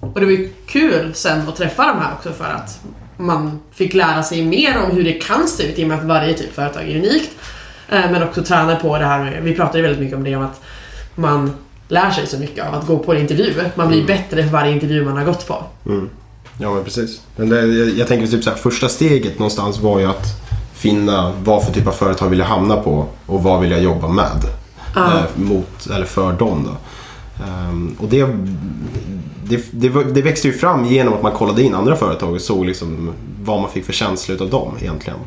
[0.01, 2.81] och det var ju kul sen att träffa de här också för att
[3.17, 6.05] man fick lära sig mer om hur det kan se ut i och med att
[6.05, 7.31] varje typ företag är unikt.
[7.89, 10.37] Eh, Men också träna på det här med, vi pratade ju väldigt mycket om det
[10.37, 10.61] om att
[11.17, 11.51] man
[11.89, 13.55] lär sig så mycket av att gå på en intervju.
[13.75, 15.65] Man blir bättre för varje intervju man har gått på.
[15.87, 16.09] Mm.
[16.59, 17.21] Ja men precis.
[17.37, 20.27] Men det, jag, jag tänker typ så här, första steget någonstans var ju att
[20.75, 24.09] finna vad för typ av företag vill jag hamna på och vad vill jag jobba
[24.09, 24.41] med.
[24.95, 25.07] Ja.
[25.07, 26.77] Eh, mot, eller för dem då.
[27.45, 28.27] Ehm, och det,
[29.45, 32.67] det, det, det växte ju fram genom att man kollade in andra företag och såg
[32.67, 35.19] liksom vad man fick för känsla av dem egentligen.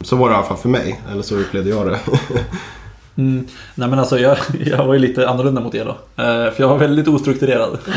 [0.00, 2.00] Så var det i alla fall för mig, eller så upplevde jag det.
[3.20, 3.46] Mm.
[3.74, 6.22] Nej men alltså jag, jag var ju lite annorlunda mot er då.
[6.22, 7.78] Eh, för jag var väldigt ostrukturerad.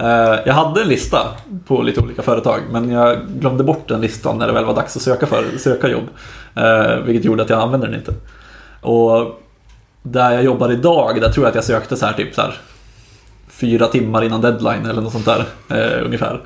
[0.00, 1.18] Eh, jag hade en lista
[1.66, 4.96] på lite olika företag men jag glömde bort den listan när det väl var dags
[4.96, 6.04] att söka, för, söka jobb.
[6.54, 8.14] Eh, vilket gjorde att jag använde den inte.
[8.80, 9.40] Och
[10.02, 12.54] där jag jobbar idag, där tror jag att jag sökte så här typ så här
[13.48, 15.44] fyra timmar innan deadline eller något sånt där
[16.04, 16.40] ungefär.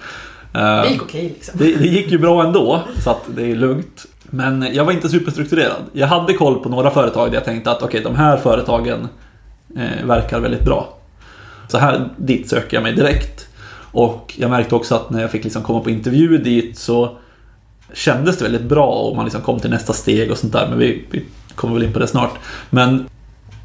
[0.53, 1.59] Det gick okej liksom.
[1.59, 4.07] det, det gick ju bra ändå, så att det är lugnt.
[4.35, 5.83] Men jag var inte superstrukturerad.
[5.93, 9.09] Jag hade koll på några företag där jag tänkte att okej, de här företagen
[9.77, 10.99] eh, verkar väldigt bra.
[11.69, 13.49] Så här, dit söker jag mig direkt.
[13.93, 17.17] Och jag märkte också att när jag fick liksom komma på intervju dit så
[17.93, 20.67] kändes det väldigt bra och man liksom kom till nästa steg och sånt där.
[20.69, 22.33] Men vi, vi kommer väl in på det snart.
[22.71, 23.07] Men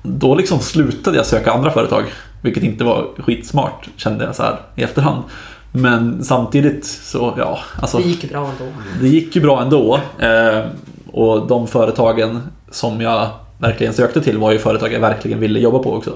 [0.03, 2.03] då liksom slutade jag söka andra företag.
[2.41, 5.23] Vilket inte var skitsmart kände jag så här i efterhand.
[5.81, 8.73] Men samtidigt så, ja, alltså Det gick ju bra ändå.
[9.01, 9.99] det gick ju bra ändå.
[10.19, 10.59] Eh,
[11.13, 13.27] och de företagen som jag
[13.59, 16.11] verkligen sökte till var ju företag jag verkligen ville jobba på också.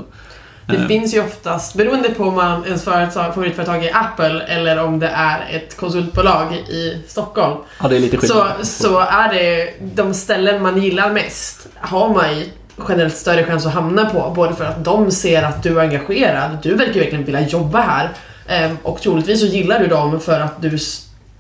[0.68, 4.84] Det Eh, finns ju oftast, beroende på om man, ens företag, favoritföretag är Apple eller
[4.84, 7.58] om det är ett konsultbolag i Stockholm.
[7.82, 8.68] Ja, det är lite Så, skillnad.
[8.68, 12.46] så är det de ställen man gillar mest har man ju
[12.90, 14.34] generellt större chans att hamna på.
[14.36, 18.10] Både för att de ser att du är engagerad, du verkar verkligen vilja jobba här.
[18.52, 20.78] Ehm, och troligtvis så gillar du dem för att du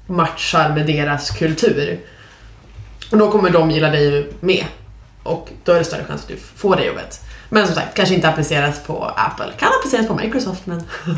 [0.07, 1.99] matchar med deras kultur.
[3.11, 4.65] Och då kommer de gilla dig med.
[5.23, 7.21] Och då är det större chans att du får det jobbet.
[7.53, 9.45] Men som sagt, kanske inte appliceras på Apple.
[9.59, 10.83] Kan appliceras på Microsoft men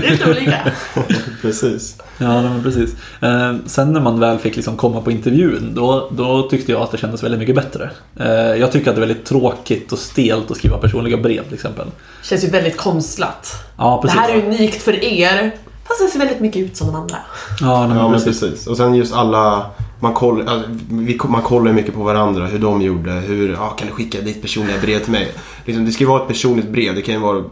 [0.00, 0.72] det är lite olika.
[1.42, 1.96] Precis.
[2.18, 2.90] Ja, men precis.
[3.22, 6.90] Eh, sen när man väl fick liksom komma på intervjun, då, då tyckte jag att
[6.90, 7.90] det kändes väldigt mycket bättre.
[8.20, 8.26] Eh,
[8.60, 11.86] jag tycker att det är väldigt tråkigt och stelt att skriva personliga brev till exempel.
[12.22, 13.64] Känns ju väldigt konstlat.
[13.78, 14.20] Ja, Det precis.
[14.20, 15.52] här är unikt för er.
[15.88, 17.16] Fast det ser väldigt mycket ut som de andra.
[17.60, 18.40] Ja, nej, men Ja men precis.
[18.40, 18.66] precis.
[18.66, 19.70] Och sen just alla,
[20.00, 23.86] man, koll, alltså, vi, man kollar mycket på varandra, hur de gjorde, hur, ja, kan
[23.86, 25.32] du skicka ditt personliga brev till mig?
[25.64, 27.44] Liksom, det ska ju vara ett personligt brev, det kan ju vara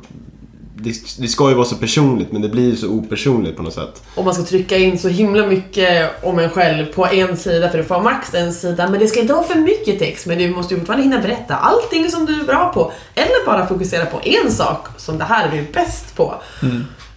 [0.84, 3.72] det, det ska ju vara så personligt men det blir ju så opersonligt på något
[3.72, 4.02] sätt.
[4.14, 7.78] Och man ska trycka in så himla mycket om en själv på en sida för
[7.78, 8.90] att få max en sida.
[8.90, 11.56] Men det ska inte vara för mycket text, men du måste ju fortfarande hinna berätta
[11.56, 12.92] allting som du är bra på.
[13.14, 16.34] Eller bara fokusera på en sak som det här är du bäst på.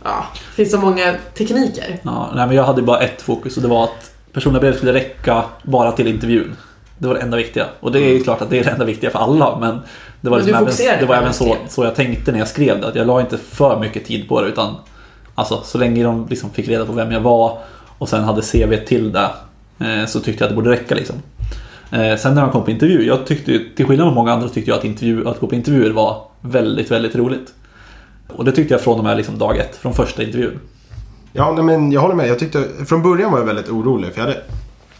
[0.07, 1.99] Ja, det finns så många tekniker.
[2.01, 4.93] Ja, nej, men jag hade bara ett fokus och det var att personliga brev skulle
[4.93, 6.55] räcka bara till intervjun.
[6.97, 7.65] Det var det enda viktiga.
[7.79, 9.79] Och det är ju klart att det är det enda viktiga för alla men
[10.21, 12.81] det var, Men liksom även, det var även så, så jag tänkte när jag skrev
[12.81, 12.87] det.
[12.87, 14.75] Att jag la inte för mycket tid på det utan
[15.35, 17.57] alltså, så länge de liksom fick reda på vem jag var
[17.97, 19.29] och sen hade CV till det
[19.79, 20.95] eh, så tyckte jag att det borde räcka.
[20.95, 21.15] Liksom.
[21.91, 24.71] Eh, sen när man kom på intervju, jag tyckte, till skillnad från många andra tyckte
[24.71, 27.53] jag att, intervju, att gå på intervjuer var väldigt, väldigt roligt.
[28.27, 30.59] Och det tyckte jag från och med liksom dag ett, från första intervjun.
[31.33, 32.27] Ja, nej, men jag håller med.
[32.27, 34.41] Jag tyckte, från början var jag väldigt orolig för jag hade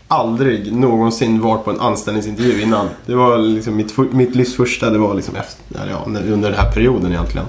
[0.08, 2.88] aldrig någonsin varit på en anställningsintervju innan.
[3.06, 6.72] Det var liksom mitt, mitt livs första, det var liksom efter, ja, under den här
[6.72, 7.48] perioden egentligen.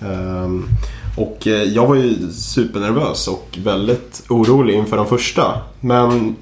[0.00, 0.68] Um,
[1.16, 5.60] och eh, jag var ju supernervös och väldigt orolig inför de första.
[5.80, 6.36] Men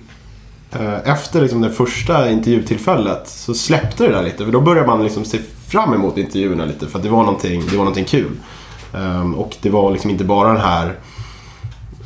[0.73, 4.45] eh, efter liksom det första intervjutillfället så släppte det där lite.
[4.45, 7.63] För då började man liksom se fram emot intervjuerna lite för att det var någonting,
[7.71, 8.31] det var någonting kul.
[8.95, 10.95] Ehm, och det var liksom inte bara den här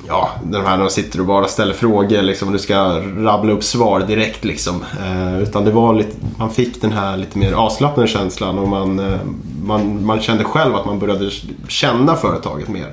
[0.09, 2.77] Ja, de här när de sitter och bara ställer frågor liksom och du ska
[3.19, 4.85] rabbla upp svar direkt liksom.
[5.07, 8.99] Eh, utan det var lite, man fick den här lite mer avslappnade känslan och man,
[8.99, 9.19] eh,
[9.63, 11.31] man, man kände själv att man började
[11.69, 12.93] känna företaget mer.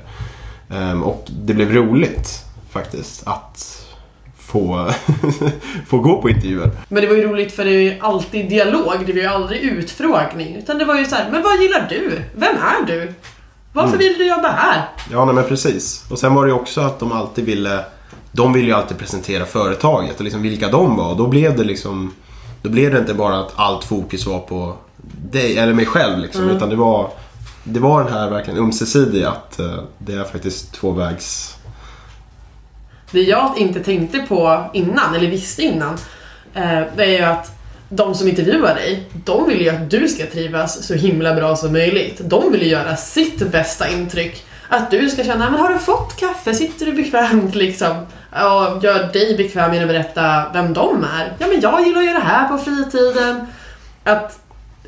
[0.70, 3.86] Ehm, och det blev roligt faktiskt att
[4.38, 4.90] få,
[5.88, 6.72] få gå på intervjuer.
[6.88, 9.62] Men det var ju roligt för det är ju alltid dialog, det var ju aldrig
[9.62, 10.56] utfrågning.
[10.56, 12.22] Utan det var ju så här, men vad gillar du?
[12.36, 13.14] Vem är du?
[13.74, 14.90] Varför vill du jobba här?
[15.12, 16.06] Ja, nej, men precis.
[16.10, 17.86] Och sen var det ju också att de alltid ville...
[18.32, 21.12] De ville ju alltid presentera företaget och liksom vilka de var.
[21.12, 22.14] Och då blev det liksom...
[22.62, 24.76] Då blev det inte bara att allt fokus var på
[25.32, 26.50] dig, eller mig själv liksom.
[26.50, 27.10] Utan det var...
[27.64, 31.58] Det var den här verkligen ömsesidiga att eh, det är faktiskt tvåvägs...
[33.12, 35.94] Det jag inte tänkte på innan, eller visste innan,
[36.54, 37.52] eh, det är ju att
[37.96, 41.72] de som intervjuar dig, de vill ju att du ska trivas så himla bra som
[41.74, 42.22] möjligt.
[42.24, 44.46] De vill ju göra sitt bästa intryck.
[44.70, 46.54] Att du ska känna, men har du fått kaffe?
[46.54, 48.06] Sitter du bekvämt liksom?
[48.32, 51.34] Och gör dig bekväm genom att berätta vem de är.
[51.40, 53.48] Ja, men jag gillar att göra det här på fritiden.
[54.04, 54.40] Att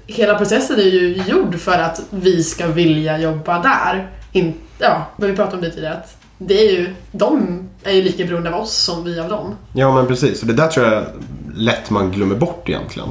[0.07, 4.09] hela processen är ju gjord för att vi ska vilja jobba där.
[4.31, 5.93] In, ja, men vi pratade om det tidigare.
[5.93, 9.55] Att det är ju, de är ju lika beroende av oss som vi av dem.
[9.73, 10.41] Ja, men precis.
[10.41, 11.05] Och det där tror jag
[11.55, 13.09] lätt man glömmer bort egentligen.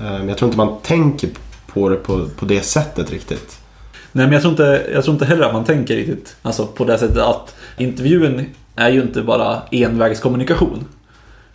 [0.00, 1.28] Eh, Men jag tror inte man tänker
[1.66, 3.58] på det på, på det sättet riktigt.
[4.12, 6.84] Nej men jag tror, inte, jag tror inte heller att man tänker riktigt alltså på
[6.84, 8.44] det sättet att intervjun
[8.76, 10.84] är ju inte bara envägskommunikation.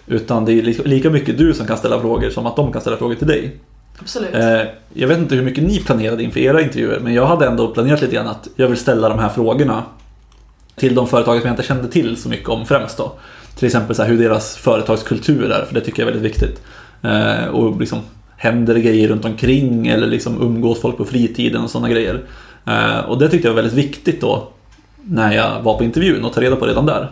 [0.08, 2.82] Utan det är li- lika mycket du som kan ställa frågor som att de kan
[2.82, 3.56] ställa frågor till dig.
[4.00, 4.34] Absolut.
[4.36, 4.62] Eh,
[4.94, 8.02] jag vet inte hur mycket ni planerade inför era intervjuer men jag hade ändå planerat
[8.02, 9.84] lite grann att jag vill ställa de här frågorna
[10.76, 13.14] till de företag som jag inte kände till så mycket om främst då.
[13.56, 16.62] Till exempel så här hur deras företagskultur är, för det tycker jag är väldigt viktigt.
[17.02, 18.00] Eh, och liksom,
[18.38, 22.24] händer det grejer runt omkring eller liksom umgås folk på fritiden och sådana grejer.
[22.68, 24.48] Eh, och det tyckte jag var väldigt viktigt då
[25.04, 27.10] när jag var på intervjun och ta reda på redan där.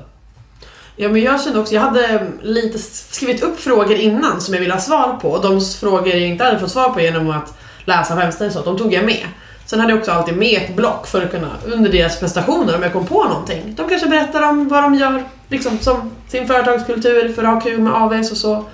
[0.95, 4.73] Ja, men jag kände också, jag hade lite skrivit upp frågor innan som jag ville
[4.73, 5.29] ha svar på.
[5.29, 8.61] Och de frågor jag inte hade fått svar på genom att läsa på hemsidan så,
[8.61, 9.25] de tog jag med.
[9.65, 12.83] Sen hade jag också alltid med ett block för att kunna, under deras prestationer, om
[12.83, 13.73] jag kom på någonting.
[13.77, 17.81] De kanske berättar om vad de gör, liksom som sin företagskultur, för att ha kul
[17.81, 18.65] med AVS och så.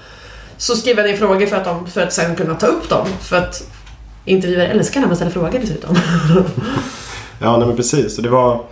[0.58, 3.08] Så skrev jag ner frågor för att, de, för att sen kunna ta upp dem.
[3.22, 3.72] För att
[4.26, 5.96] intervjuare älskar när man ställer frågor dessutom.
[7.40, 8.18] Ja, nej men precis.
[8.18, 8.64] Och det var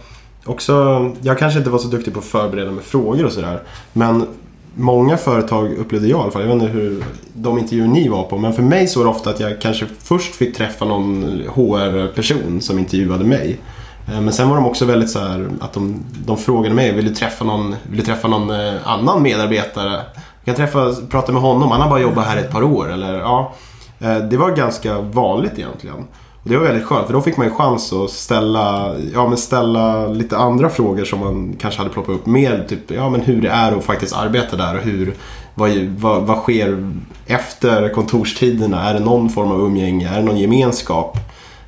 [0.45, 1.11] också...
[1.21, 3.59] Jag kanske inte var så duktig på att förbereda med frågor och sådär.
[3.93, 4.27] Men
[4.75, 6.41] många företag upplevde jag i alla fall.
[6.41, 8.37] Jag vet inte hur de intervjuer ni var på.
[8.37, 11.23] Men för mig så var det ofta att jag kanske först fick träffa någon
[11.55, 13.59] HR-person som intervjuade mig.
[14.07, 17.05] Eh, men sen var de också väldigt så här att de, de frågade mig, vill
[17.05, 20.01] du träffa någon, vill du träffa någon eh, annan medarbetare?
[20.43, 22.91] Jag kan träffa, prata med honom, han har bara jobbat här ett par år.
[22.91, 23.53] Eller, ja,
[23.99, 26.05] eh, det var ganska vanligt egentligen.
[26.43, 29.37] Och det var väldigt skönt för då fick man ju chans att ställa, ja, men
[29.37, 32.25] ställa lite andra frågor som man kanske hade ploppat upp.
[32.25, 35.15] Mer typ ja, men hur det är att faktiskt arbeta där och hur,
[35.55, 36.93] vad, vad, vad sker
[37.25, 38.89] efter kontorstiderna?
[38.89, 40.09] Är det någon form av umgänge?
[40.09, 41.17] Är det någon gemenskap?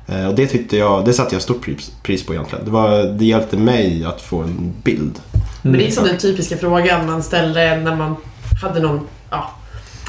[0.06, 2.64] Eh, och det tyckte jag, det satte jag stort pris, pris på egentligen.
[2.64, 5.18] Det, var, det hjälpte mig att få en bild.
[5.62, 8.16] Men det är som den typiska frågan man ställde när man
[8.62, 9.50] hade någon, ja,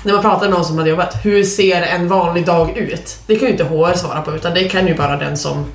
[0.04, 1.26] när man pratade med någon som hade jobbat.
[1.26, 3.18] Hur ser en vanlig dag ut?
[3.28, 5.66] Det kan ju inte HR svara på utan det kan ju bara den som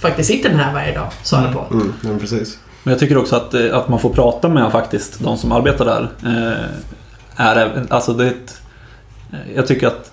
[0.00, 1.74] faktiskt sitter här varje dag svara på.
[1.74, 2.58] Mm, ja, men precis.
[2.82, 5.84] Men jag tycker också att, eh, att man får prata med faktiskt de som arbetar
[5.84, 6.08] där.
[6.24, 10.10] Eh, är, alltså det eh, jag tycker att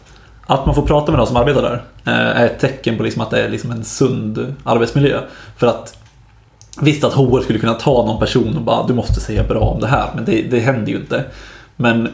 [0.47, 3.21] att man får prata med de som arbetar där eh, är ett tecken på liksom
[3.21, 5.19] att det är liksom en sund arbetsmiljö.
[5.58, 5.97] För att
[6.81, 9.79] Visst att HR skulle kunna ta någon person och bara du måste säga bra om
[9.79, 11.23] det här, men det, det händer ju inte.
[11.75, 12.13] Men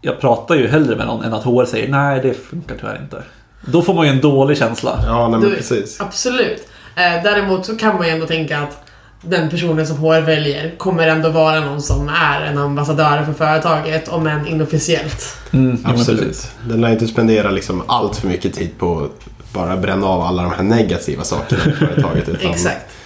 [0.00, 3.22] jag pratar ju hellre med någon än att HR säger nej det funkar tyvärr inte.
[3.66, 5.00] Då får man ju en dålig känsla.
[5.06, 6.00] Ja, nej, men Du- precis.
[6.00, 6.68] Absolut.
[6.96, 8.82] Eh, däremot så kan man ju ändå tänka att
[9.22, 14.08] den personen som HR väljer kommer ändå vara någon som är en ambassadör för företaget,
[14.08, 15.36] om än inofficiellt.
[15.52, 15.78] Mm.
[15.84, 16.50] Absolut.
[16.68, 20.42] Den lär inte spendera liksom allt för mycket tid på att bara bränna av alla
[20.42, 22.28] de här negativa sakerna i företaget.
[22.28, 22.96] Utan, Exakt.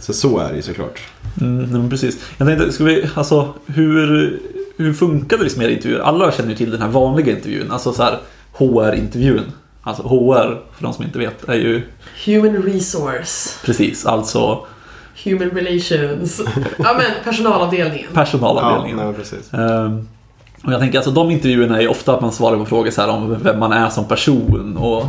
[0.00, 1.00] Så så är det ju såklart.
[1.40, 2.18] Mm, precis.
[2.38, 4.40] Jag tänkte, ska vi, alltså hur,
[4.76, 6.00] hur funkade liksom era intervjuer?
[6.00, 8.18] Alla känner ju till den här vanliga intervjun, alltså så här
[8.52, 9.52] HR-intervjun.
[9.82, 11.82] Alltså HR, för de som inte vet, är ju
[12.26, 13.50] Human resource.
[13.64, 14.66] precis, alltså
[15.24, 16.40] Human relations.
[16.78, 18.06] Ja men personalavdelningen.
[18.14, 18.96] Ja, personalavdelningen.
[18.96, 19.54] nej, men precis.
[19.54, 20.08] Ehm,
[20.64, 23.00] och jag tänker alltså de intervjuerna är ju ofta att man svarar på frågor så
[23.00, 25.04] här om vem man är som person och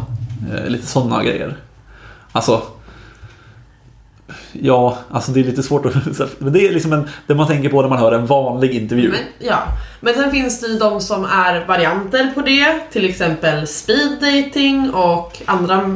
[0.53, 1.57] eh, lite sådana grejer.
[2.31, 2.61] Alltså
[4.51, 5.93] Ja, alltså det är lite svårt att...
[6.39, 9.09] Men det är liksom en, det man tänker på när man hör en vanlig intervju.
[9.09, 9.57] Men, ja.
[9.99, 14.91] men sen finns det ju de som är varianter på det, till exempel speed dating
[14.93, 15.95] och andra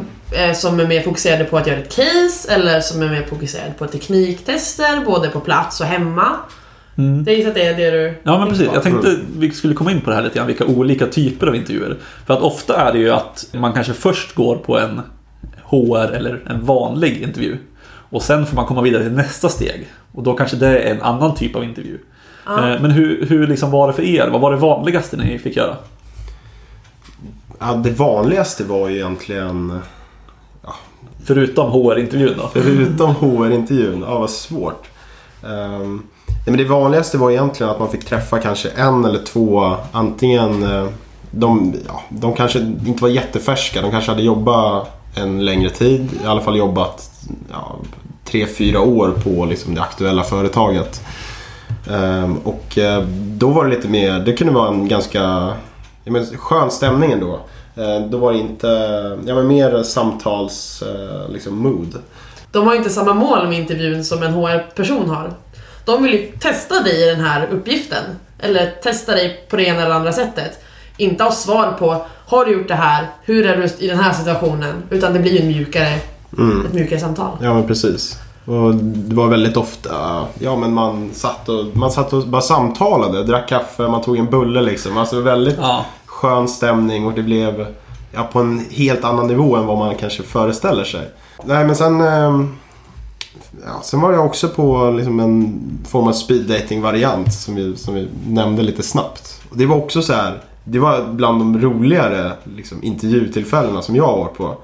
[0.55, 3.87] som är mer fokuserade på att göra ett case eller som är mer fokuserade på
[3.87, 6.27] tekniktester både på plats och hemma.
[6.97, 7.23] Mm.
[7.23, 9.25] Det är ju så att det är det du Ja men precis, jag tänker tänkte
[9.37, 11.97] vi skulle komma in på det här lite grann, vilka olika typer av intervjuer.
[12.25, 15.01] För att ofta är det ju att man kanske först går på en
[15.63, 17.57] HR eller en vanlig intervju.
[17.85, 19.87] Och sen får man komma vidare till nästa steg.
[20.11, 21.97] Och då kanske det är en annan typ av intervju.
[22.45, 22.73] Ja.
[22.73, 24.27] Eh, Men hur, hur liksom var det för er?
[24.27, 25.75] Vad var det vanligaste ni fick göra?
[27.59, 29.79] Ja, det vanligaste var ju egentligen,
[31.25, 32.49] Förutom HR-intervjun då?
[32.53, 34.87] förutom HR-intervjun, ja vad svårt.
[35.41, 39.75] Um, nej, men det vanligaste var egentligen att man fick träffa kanske en eller två,
[39.91, 40.87] antingen eh,
[41.31, 46.27] de, ja, de kanske inte var jättefärska, de kanske hade jobbat en längre tid, i
[46.27, 47.09] alla fall jobbat
[47.51, 47.75] ja,
[48.25, 51.01] tre, fyra år på liksom, det aktuella företaget.
[51.87, 53.03] Um, och eh,
[53.37, 55.53] då var det lite mer, det kunde vara en ganska
[56.05, 57.39] men, skön stämning ändå.
[57.75, 58.67] Eh, då var det inte,
[59.25, 61.95] ja men mer samtals eh, liksom mood.
[62.51, 65.33] De har inte samma mål med intervjun som en HR-person har.
[65.85, 68.03] De vill ju testa dig i den här uppgiften.
[68.39, 70.59] Eller testa dig på det ena eller andra sättet.
[70.97, 73.07] Inte ha svar på Har du gjort det här?
[73.23, 74.83] Hur är du i den här situationen?
[74.89, 75.99] Utan det blir ju en mjukare,
[76.37, 76.65] Mm.
[76.65, 77.37] ett mjukare samtal.
[77.41, 78.19] Ja men precis.
[78.45, 83.23] Och det var väldigt ofta, ja men man satt och, man satt och bara samtalade,
[83.23, 84.97] drack kaffe, man tog en bulle liksom.
[84.97, 85.85] Alltså väldigt Ja
[86.23, 87.65] skön stämning och det blev
[88.11, 91.09] ja, på en helt annan nivå än vad man kanske föreställer sig.
[91.45, 92.55] Nej men sen, ehm,
[93.65, 97.77] ja, sen var jag också på liksom en form av speed dating variant som vi,
[97.77, 99.41] som vi nämnde lite snabbt.
[99.49, 104.07] Och det var också så här, det var bland de roligare liksom, intervjutillfällena som jag
[104.07, 104.57] har varit på.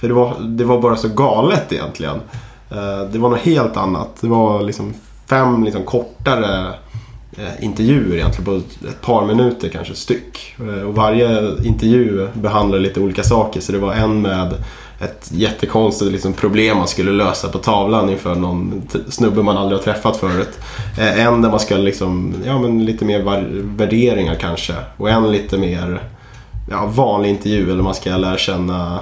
[0.00, 2.20] För det var, det var bara så galet egentligen.
[2.70, 4.08] Eh, det var något helt annat.
[4.20, 4.94] Det var liksom
[5.26, 6.74] fem liksom kortare
[7.38, 8.56] Eh, intervjuer egentligen på
[8.88, 10.54] ett- par minuter kanske styck.
[10.58, 11.28] Eh, och varje
[11.64, 13.60] intervju behandlade lite olika saker.
[13.60, 14.54] Så det var en med
[15.00, 19.84] ett jättekonstigt liksom, problem man skulle lösa på tavlan inför någon snubbe man aldrig har
[19.84, 20.58] träffat förut.
[20.98, 23.22] Eh, en där man ska liksom, ja men lite mer
[23.76, 24.74] värderingar kanske.
[24.96, 26.02] Och en lite mer
[26.70, 28.98] ja, vanlig intervju eller man ska lära känna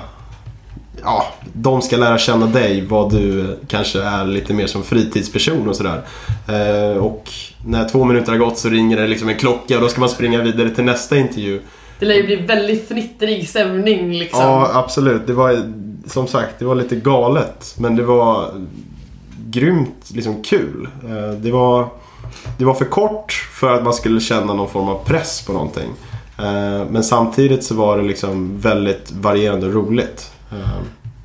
[1.04, 5.76] Ja, de ska lära känna dig, vad du kanske är lite mer som fritidsperson och
[5.76, 6.02] sådär.
[6.48, 7.30] Eh, och
[7.66, 10.08] när två minuter har gått så ringer det liksom en klocka och då ska man
[10.08, 11.60] springa vidare till nästa intervju.
[11.98, 14.40] Det lär ju bli väldigt fnittrig stämning liksom.
[14.40, 15.26] Ja, absolut.
[15.26, 15.72] Det var
[16.06, 17.74] som sagt, det var lite galet.
[17.78, 18.50] Men det var
[19.46, 20.88] grymt liksom kul.
[21.04, 21.88] Eh, Det var,
[22.58, 25.90] det var för kort för att man skulle känna någon form av press på någonting.
[26.38, 30.30] Eh, Men samtidigt så var det liksom väldigt varierande och roligt.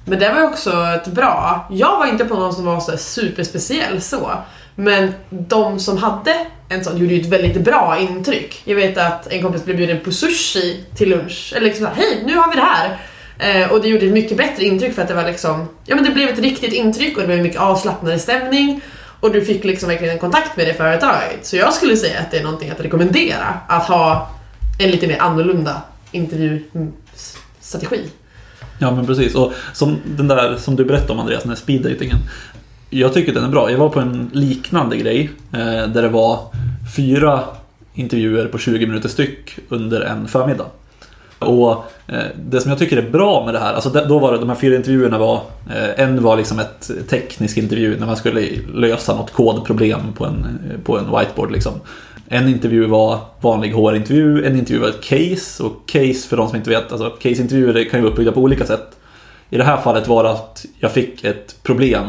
[0.06, 1.68] Men det var ju också ett bra.
[1.72, 4.32] Jag var inte på någon som var så superspeciell så.
[4.76, 6.36] Men de som hade
[6.70, 8.62] en sån gjorde ju ett väldigt bra intryck.
[8.65, 11.54] Jag vet att en kompis blev bjuden på sushi till lunch.
[11.56, 12.98] Eller liksom såhär, hej nu har vi det här.
[13.39, 16.04] Eh, och det gjorde ett mycket bättre intryck för att det var liksom, ja men
[16.04, 18.82] det blev ett riktigt intryck och det blev mycket avslappnade stämning.
[19.20, 21.46] Och du fick liksom verkligen en kontakt med det företaget.
[21.46, 23.60] Så jag skulle säga att det är någonting att rekommendera.
[23.68, 24.30] Att ha
[24.80, 28.10] en lite mer annorlunda intervjustrategi.
[28.80, 29.36] Ja men precis.
[29.36, 32.18] Och som den där som du berättade om Andreas, den där speeddatingen.
[32.90, 33.71] Jag tycker den är bra.
[33.71, 35.30] Jag var på en liknande grej.
[35.54, 36.40] Eh, där det var
[36.96, 37.44] fyra
[37.94, 40.65] intervjuer på 20 minuter styck under en förmiddag.
[41.40, 41.71] Och
[42.08, 44.38] eh, det som jag tycker är bra med det här, alltså det- då var det,
[44.38, 45.36] de här fyra intervjuerna var,
[45.69, 50.48] eh, en var liksom ett teknisk intervju när man skulle lösa något kodproblem på en,
[50.84, 51.73] på en whiteboard liksom.
[52.32, 56.58] En intervju var vanlig HR-intervju, en intervju var ett case och case för de som
[56.58, 58.98] inte vet, alltså case-intervjuer kan ju vara uppbyggda på olika sätt.
[59.50, 62.06] I det här fallet var det att jag fick ett problem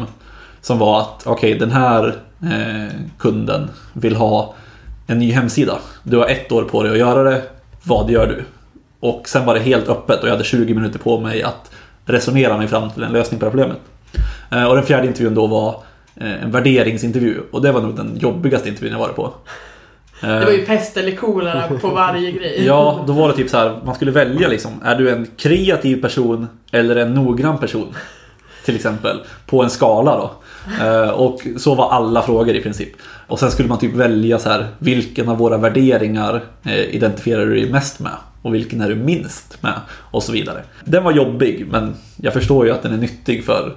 [0.61, 4.55] Som var att, okej den här eh, kunden vill ha
[5.07, 5.79] en ny hemsida.
[6.03, 7.41] Du har ett år på dig att göra det.
[7.83, 8.43] Vad gör du?
[8.99, 11.71] Och sen var det helt öppet och jag hade 20 minuter på mig att
[12.05, 13.81] resonera mig fram till en lösning på det här problemet.
[14.51, 15.75] Eh, och den fjärde intervjun då var
[16.15, 17.39] eh, en värderingsintervju.
[17.51, 19.33] Och det var nog den jobbigaste intervjun jag varit på.
[20.21, 22.63] Det var ju pest eller kolera på varje grej.
[22.65, 24.71] Ja, då var det typ så här, man skulle välja liksom.
[24.83, 27.95] Är du en kreativ person eller en noggrann person?
[28.65, 29.19] Till exempel.
[29.45, 30.31] På en skala då.
[30.85, 32.89] Eh, Och så var alla frågor i princip.
[33.27, 37.55] Och sen skulle man typ välja så här, vilken av våra värderingar eh, identifierar du
[37.55, 38.11] dig mest med?
[38.41, 39.73] Och vilken är du minst med?
[40.11, 40.63] Och så vidare.
[40.85, 43.73] Den var jobbig, men jag förstår ju att den är nyttig för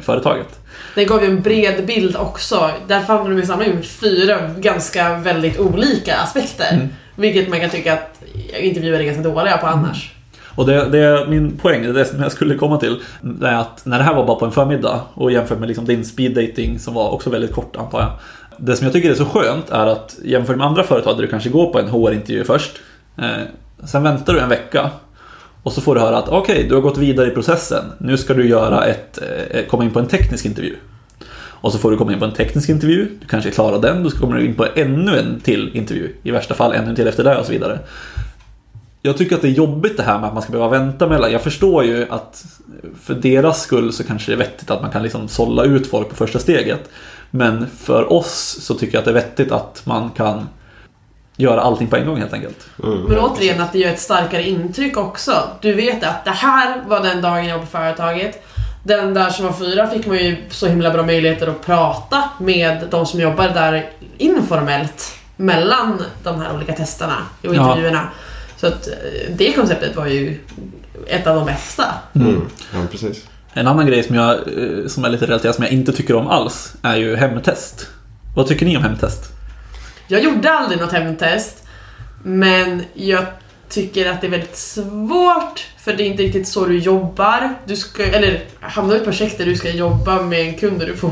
[0.00, 0.60] företaget.
[0.94, 2.70] Den gav ju en bred bild också.
[2.86, 6.74] Där hamnade de samla in fyra ganska väldigt olika aspekter.
[6.74, 6.88] Mm.
[7.16, 8.22] Vilket man kan tycka att
[8.60, 10.14] intervjuer är ganska dåliga på annars.
[10.56, 13.98] Och det, det, min poäng, det som jag skulle komma till, det är att när
[13.98, 16.94] det här var bara på en förmiddag och jämfört med liksom din speed dating som
[16.94, 18.10] var också väldigt kort antar jag.
[18.56, 21.28] Det som jag tycker är så skönt är att jämfört med andra företag där du
[21.28, 22.80] kanske går på en HR-intervju först.
[23.18, 23.42] Eh,
[23.84, 24.90] sen väntar du en vecka
[25.64, 27.84] och så får du höra att okej, du har gått vidare i processen.
[27.98, 29.18] Nu ska du göra ett,
[29.50, 30.76] eh, komma in på en teknisk intervju.
[31.36, 34.10] Och så får du komma in på en teknisk intervju, du kanske klarar den, då
[34.10, 36.14] kommer du in på ännu en till intervju.
[36.22, 37.78] I värsta fall ännu en till efter det och så vidare.
[39.02, 41.32] Jag tycker att det är jobbigt det här med att man ska behöva vänta mellan.
[41.32, 42.44] Jag förstår ju att
[43.02, 46.08] för deras skull så kanske det är vettigt att man kan liksom sålla ut folk
[46.08, 46.90] på första steget.
[47.30, 50.48] Men för oss så tycker jag att det är vettigt att man kan
[51.36, 52.66] göra allting på en gång helt enkelt.
[52.82, 52.98] Mm.
[53.02, 55.32] Men återigen att det gör ett starkare intryck också.
[55.60, 58.42] Du vet att det här var den dagen jag var på företaget.
[58.84, 62.86] Den där som var fyra fick man ju så himla bra möjligheter att prata med
[62.90, 67.68] de som jobbar där informellt mellan de här olika testerna och Ja.
[67.68, 68.08] intervjuerna.
[68.56, 68.94] Så att eh,
[69.36, 70.38] det konceptet var ju
[71.06, 71.84] ett av de bästa.
[72.14, 72.42] Mm.
[72.72, 73.24] Ja, precis.
[73.52, 76.28] En annan grej som, jag, eh, som är lite relaterad som jag inte tycker om
[76.28, 77.86] alls är ju hemtest.
[78.36, 79.33] Vad tycker ni om hemtest?
[80.08, 81.68] Jag gjorde aldrig något hemtest,
[82.22, 83.24] men jag
[83.68, 87.54] tycker att det är väldigt svårt för det är inte riktigt så du jobbar.
[87.64, 90.88] Du ska, eller hamnar i ett projekt där du ska jobba med en kund och
[90.88, 91.10] du får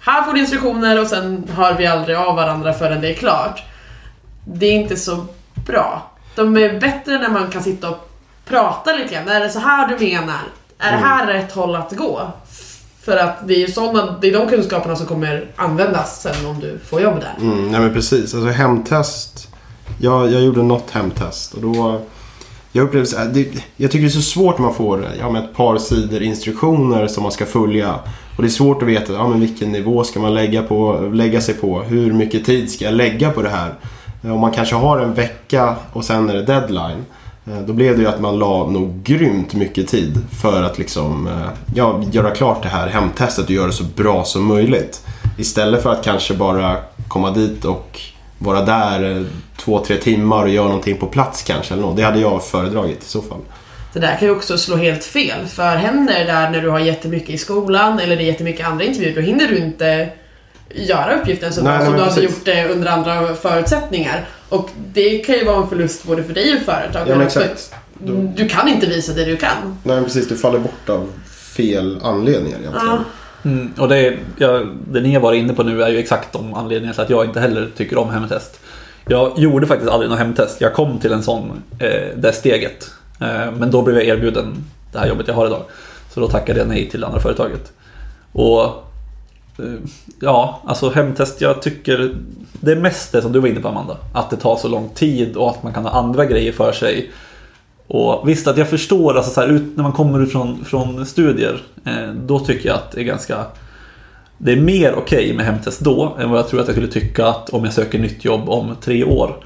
[0.00, 3.62] här får du instruktioner och sen hör vi aldrig av varandra förrän det är klart.
[4.44, 5.26] Det är inte så
[5.66, 6.10] bra.
[6.34, 8.10] De är bättre när man kan sitta och
[8.44, 9.28] prata lite grann.
[9.28, 10.40] Är det så här du menar?
[10.78, 12.32] Är det här rätt håll att gå?
[13.02, 16.60] För att det är ju sådana, det är de kunskaperna som kommer användas sen om
[16.60, 17.34] du får jobb där.
[17.40, 18.34] Mm, nej men precis.
[18.34, 19.48] Alltså hemtest.
[20.00, 22.00] Jag, jag gjorde något hemtest och då...
[22.72, 25.30] Jag upplevde så här, det, jag tycker det är så svårt när man får ja,
[25.30, 27.94] med ett par sidor instruktioner som man ska följa.
[28.36, 31.40] Och det är svårt att veta ja, men vilken nivå ska man lägga, på, lägga
[31.40, 31.82] sig på.
[31.82, 33.74] Hur mycket tid ska jag lägga på det här?
[34.24, 37.04] Eh, om man kanske har en vecka och sen är det deadline.
[37.46, 41.26] Eh, då blev det ju att man la nog grymt mycket tid för att liksom,
[41.26, 45.06] eh, ja, göra klart det här hemtestet och göra det så bra som möjligt.
[45.38, 46.76] Istället för att kanske bara
[47.08, 48.00] komma dit och
[48.38, 49.22] vara där eh,
[49.56, 51.74] två, tre timmar och göra någonting på plats kanske.
[51.74, 51.96] Eller något.
[51.96, 53.40] Det hade jag föredragit i så fall.
[53.92, 55.46] Det där kan ju också slå helt fel.
[55.46, 58.84] För händer det där när du har jättemycket i skolan eller det är jättemycket andra
[58.84, 60.08] intervjuer, då hinner du inte
[60.74, 64.28] göra uppgiften så Nej, bra nej, som du hade gjort det under andra förutsättningar.
[64.48, 67.08] Och det kan ju vara en förlust både för dig och företaget.
[67.08, 67.74] Ja, men exakt.
[67.98, 69.78] Då- Du kan inte visa det du kan.
[69.82, 71.08] Nej precis, du faller bort av
[71.56, 72.86] fel anledningar egentligen.
[72.86, 72.98] Ja.
[73.44, 76.54] Mm, och det, ja, det ni har varit inne på nu är ju exakt de
[76.54, 78.60] anledningarna till att jag inte heller tycker om hemtest.
[79.06, 80.60] Jag gjorde faktiskt aldrig något hemtest.
[80.60, 82.90] Jag kom till en sån, eh, det steget.
[83.20, 85.62] Eh, men då blev jag erbjuden det här jobbet jag har idag.
[86.14, 87.72] Så då tackade jag nej till det andra företaget.
[88.32, 88.84] Och
[89.64, 89.80] Eh,
[90.20, 92.14] ja, alltså hemtest, jag tycker
[92.60, 93.96] det är mest det som du var inne på Amanda.
[94.14, 97.10] Att det tar så lång tid och att man kan ha andra grejer för sig.
[97.86, 101.06] Och visst att jag förstår, alltså så här, ut, när man kommer ut från, från
[101.06, 103.44] studier, eh, då tycker jag att det är ganska...
[104.38, 107.26] Det är mer okej med hemtest då än vad jag tror att jag skulle tycka
[107.26, 109.36] att om jag söker nytt jobb om tre år.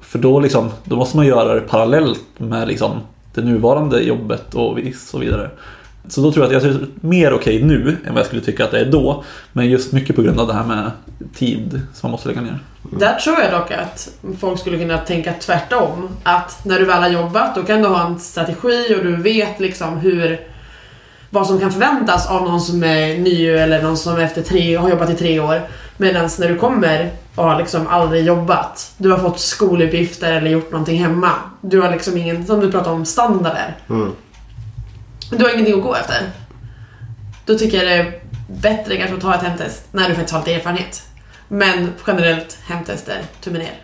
[0.00, 2.90] För då, liksom, då måste man göra det parallellt med liksom,
[3.34, 5.50] det nuvarande jobbet och så vidare.
[6.08, 8.64] Så då tror jag att jag är mer okej nu än vad jag skulle tycka
[8.64, 9.24] att det är då.
[9.52, 10.90] Men just mycket på grund av det här med
[11.34, 12.58] tid som man måste lägga ner.
[12.82, 16.08] Där tror jag dock att folk skulle kunna tänka tvärtom.
[16.22, 19.60] Att när du väl har jobbat, då kan du ha en strategi och du vet
[19.60, 20.40] liksom hur
[21.30, 24.90] vad som kan förväntas av någon som är ny eller någon som efter tre, har
[24.90, 25.60] jobbat i tre år.
[25.96, 28.92] Medan när du kommer och har liksom aldrig jobbat.
[28.98, 31.30] Du har fått skoluppgifter eller gjort någonting hemma.
[31.60, 33.76] Du har liksom ingen, som du pratar om, standarder.
[33.88, 34.12] Mm.
[35.30, 36.30] Du har ingenting att gå efter.
[37.44, 40.40] Då tycker jag det är bättre kanske att ta ett hemtest när du faktiskt har
[40.40, 41.02] lite erfarenhet.
[41.48, 43.74] Men generellt hemtester, tummen ner.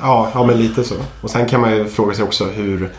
[0.00, 0.94] Ja, ja, men lite så.
[1.20, 2.90] Och sen kan man ju fråga sig också hur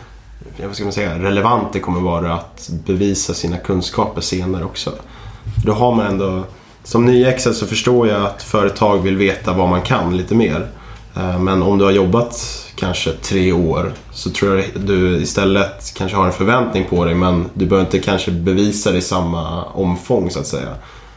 [0.66, 4.92] vad ska man säga, relevant det kommer vara att bevisa sina kunskaper senare också.
[5.64, 6.44] Då har man ändå
[6.84, 10.68] som nyexad så förstår jag att företag vill veta vad man kan lite mer.
[11.16, 16.16] Eh, Men om du har jobbat kanske tre år så tror jag du istället kanske
[16.16, 20.30] har en förväntning på dig men du behöver inte kanske bevisa det i samma omfång
[20.30, 20.68] så att säga.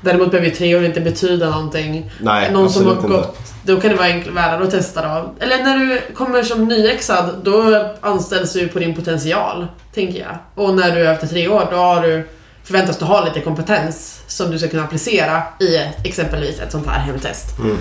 [0.02, 2.12] Däremot behöver ju tre år inte betyda någonting.
[2.22, 3.28] Nej, Någon som har absolut inte.
[3.28, 5.34] gått, då kan det vara värre att testa då.
[5.40, 10.38] Eller när du kommer som nyexad, då anställs du på din potential, tänker jag.
[10.66, 12.28] Och när du är efter tre år, då har du,
[12.64, 17.00] förväntas du ha lite kompetens som du ska kunna applicera i exempelvis ett sånt här
[17.00, 17.60] hemtest.
[17.60, 17.78] Mm.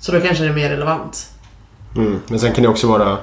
[0.00, 1.26] Så då kanske det är mer relevant.
[1.98, 2.20] Mm.
[2.28, 3.16] Men sen kan det också vara,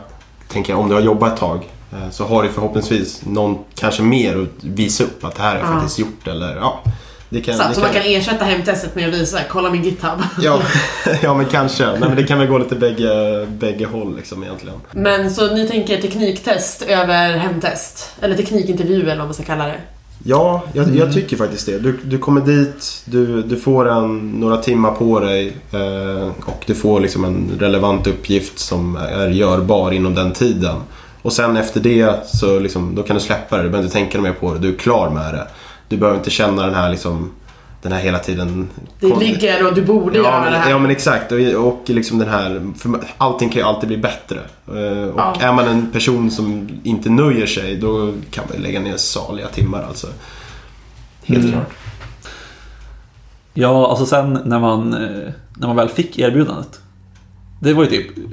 [0.47, 4.01] tänker jag, om du har jobbat ett tag eh, så har du förhoppningsvis någon kanske
[4.03, 5.73] mer att visa upp att det här har jag Ja.
[5.73, 6.83] faktiskt gjort eller ja.
[7.29, 10.19] Det kan, Så, det så man kan ersätta hemtestet med att visa, kolla min GitHub.
[10.41, 10.59] Ja,
[11.21, 11.85] ja men kanske.
[11.85, 14.77] Nej, men det kan väl gå lite bägge, bägge håll liksom egentligen.
[14.91, 18.11] Men så ni tänker tekniktest över hemtest?
[18.21, 19.79] Eller teknikintervju eller vad man ska kalla det?
[20.27, 21.79] Ja, jag, jag tycker faktiskt det.
[21.79, 26.75] Du, du kommer dit, du, du får en, några timmar på dig eh, och du
[26.75, 30.75] får liksom en relevant uppgift som är görbar inom den tiden.
[31.21, 33.63] Och sen efter det så liksom, då kan du släppa det.
[33.63, 34.59] Du behöver inte tänka mer på det.
[34.59, 35.47] Du är klar med det.
[35.87, 37.31] Du behöver inte känna den här liksom
[37.85, 38.69] den här hela tiden...
[38.99, 40.69] Det ligger och du borde ja, göra men, det här.
[40.69, 44.39] Ja men exakt och, och liksom den här, för allting kan ju alltid bli bättre.
[44.67, 45.35] Eh, Och Ja.
[45.39, 49.83] är man en person som inte nöjer sig då kan man lägga ner saliga timmar
[49.87, 50.07] alltså.
[51.23, 51.51] Helt Mm.
[51.51, 51.71] klart.
[53.53, 56.79] Ja, alltså sen när man, eh, när man väl fick erbjudandet.
[57.59, 58.23] Det var ju typ eh,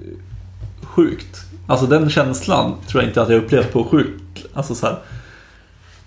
[0.82, 1.36] sjukt.
[1.66, 4.44] Alltså den känslan tror jag inte att jag upplevt på sjukt.
[4.54, 4.98] Alltså så här,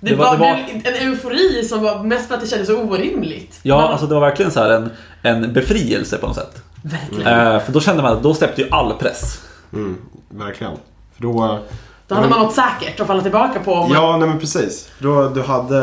[0.05, 2.77] Det, Det var- det var- en eufori som var mest för att det kändes så
[2.77, 3.59] orimligt.
[3.63, 4.89] ja, Man- alltså det var verkligen så här en,
[5.21, 6.61] en befrielse på något sätt.
[6.83, 7.27] Verkligen.
[7.53, 9.41] Eh, för då kände man att då släppte ju all press.
[9.73, 9.97] Mm,
[10.29, 10.73] verkligen.
[11.15, 11.59] För då...
[12.07, 13.75] Då hade man något säkert att falla tillbaka på.
[13.75, 14.89] man- Ja, nej men precis.
[14.99, 15.77] Då, du hade,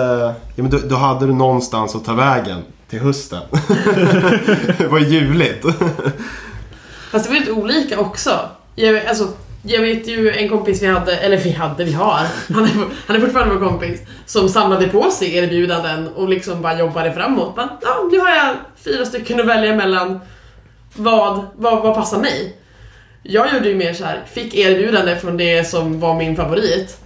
[0.56, 3.40] ja, men då, då hade du någonstans att ta vägen till hösten.
[4.78, 5.64] det var juligt.
[7.10, 8.38] Fast det var lite olika också.
[8.74, 9.28] Jag, alltså,
[9.62, 12.26] jag vet ju en kompis vi hade, eller vi hade, vi har.
[12.54, 12.70] Han är,
[13.06, 14.00] han är fortfarande vår kompis.
[14.26, 17.56] Som samlade på sig erbjudanden och liksom bara jobbade framåt.
[17.56, 20.20] Men, ja, nu har jag fyra stycken att välja mellan.
[20.94, 22.56] Vad, vad, vad passar mig?
[23.22, 26.98] Jag gjorde ju mer så här, fick erbjudande från det som var min favorit.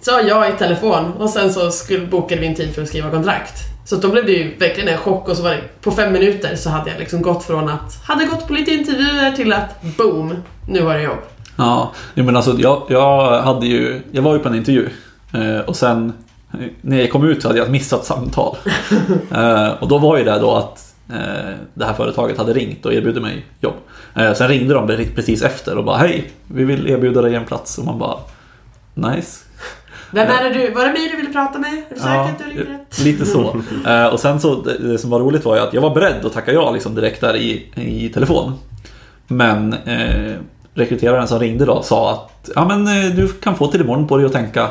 [0.00, 3.10] Sa ja i telefon och sen så skulle, bokade vi en tid för att skriva
[3.10, 3.54] kontrakt.
[3.88, 6.56] Så då blev det ju verkligen en chock och så var det, på fem minuter
[6.56, 10.34] så hade jag liksom gått från att hade gått på lite intervjuer till att boom,
[10.68, 11.18] nu har jag jobb.
[11.56, 14.88] Ja, men alltså jag, jag hade ju, jag var ju på en intervju.
[15.32, 16.12] Eh, och sen
[16.52, 18.56] eh, när jag kom ut så hade jag missat samtal.
[19.34, 20.94] eh, och då var ju det då att
[21.74, 23.74] det här företaget hade ringt och erbjudit mig jobb.
[24.14, 27.78] Sen ringde de pre- precis efter och bara hej, vi vill erbjuda dig en plats.
[27.78, 28.18] Och man bara
[28.94, 29.47] nice.
[30.10, 31.70] Vem är det du, var det mig du ville prata med?
[31.70, 32.98] Är du säker att du rätt?
[33.04, 33.56] lite så.
[33.86, 36.32] Eh, och sen så, det, som var roligt var ju att jag var beredd att
[36.32, 38.52] tacka ja liksom direkt där i, i telefon.
[39.26, 40.34] Men eh,
[40.74, 44.16] rekryteraren som ringde då sa att ja men eh, du kan få till imorgon på
[44.16, 44.62] dig att tänka.
[44.62, 44.70] Eh,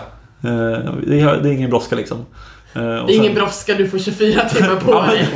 [1.08, 2.18] det, är, det är ingen brådska liksom.
[2.74, 5.28] Eh, Det är sen- ingen brådska, du får 24 timmar på Ja, dig.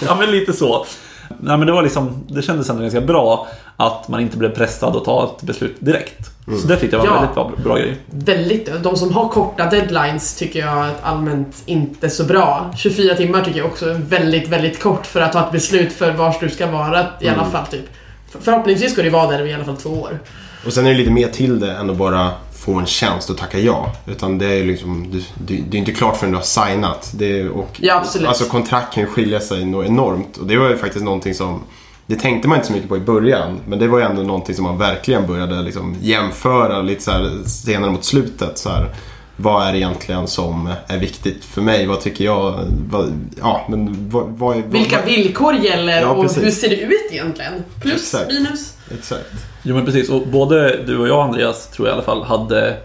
[0.06, 0.86] Ja men lite så.
[1.28, 3.46] Nej, men det, var liksom, det kändes ändå ganska bra
[3.76, 6.30] att man inte blev pressad att ta ett beslut direkt.
[6.62, 7.20] Så det tyckte jag var en Ja.
[7.20, 7.96] väldigt bra, bra grej.
[8.10, 12.70] Väldigt, de som har korta deadlines tycker jag allmänt inte så bra.
[12.76, 16.10] 24 timmar tycker jag också är väldigt, väldigt kort för att ta ett beslut för
[16.12, 17.84] var du ska vara i alla fall typ.
[18.30, 20.18] För- Förhoppningsvis ska du vara där i alla fall två år.
[20.66, 22.30] Och sen är det lite mer till det än att bara
[22.66, 23.92] få en tjänst och tacka ja.
[24.06, 27.12] Utan det är liksom, du, du, det är inte klart förrän du har signat.
[27.14, 28.28] Det och, Ja, absolut.
[28.28, 30.36] Alltså kontrakt kan ju skilja sig enormt.
[30.36, 31.62] Och det var ju faktiskt någonting som
[32.06, 33.60] det tänkte man inte så mycket på i början.
[33.66, 37.30] Men det var ju ändå någonting som man verkligen började liksom jämföra lite så här
[37.46, 38.58] senare mot slutet.
[38.58, 38.94] Så här,
[39.36, 41.86] vad är det egentligen som är viktigt för mig?
[41.86, 42.60] Vad tycker jag?
[42.90, 47.52] Vad, ja, men vad, vad, Vilka villkor gäller Ja, och hur ser det ut egentligen?
[47.80, 48.32] Plus, Exakt.
[48.32, 48.72] minus?
[48.94, 49.32] Exakt.
[49.68, 52.76] Jo men precis, och både du och jag Andreas tror jag i alla fall hade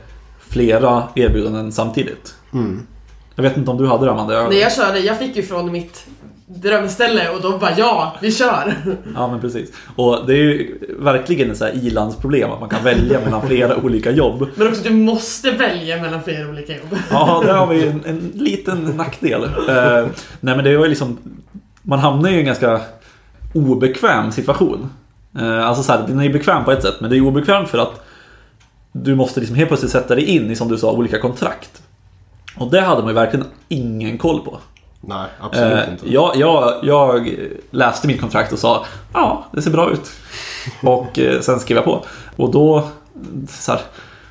[0.49, 2.35] flera erbjudanden samtidigt.
[2.53, 2.81] Mm.
[3.35, 4.33] Jag vet inte om du hade det Amanda?
[4.33, 6.05] Jag- När jag körde, jag fick ju från mitt
[6.45, 8.73] drömställe och då bara ja, vi kör.
[9.15, 9.71] Ja men precis.
[9.95, 13.77] Och det är ju verkligen ett så här ilandsproblem att man kan välja mellan flera
[13.83, 14.47] olika jobb.
[14.55, 16.97] Men också du måste välja mellan flera olika jobb.
[17.11, 19.43] Ja, där har vi en, en liten nackdel.
[19.43, 20.05] Eh,
[20.39, 21.17] nej men det var ju liksom,
[21.81, 22.81] man hamnar ju i en ganska
[23.53, 24.89] obekväm situation.
[25.39, 27.69] Eh, alltså så här, den är ju bekväm på ett sätt, men det är obekvämt
[27.69, 28.05] för att
[28.91, 31.81] du måste liksom helt plötsligt sätta dig in i, som du sa, olika kontrakt.
[32.57, 34.57] Och det hade man ju verkligen ingen koll på.
[35.01, 36.13] Nej, absolut Eh, inte.
[36.13, 37.35] jag, jag, jag
[37.71, 40.11] läste mitt kontrakt och sa ja, det ser bra ut.
[40.83, 42.05] Och eh, sen skrev jag på.
[42.35, 42.87] Och då,
[43.49, 43.81] så här,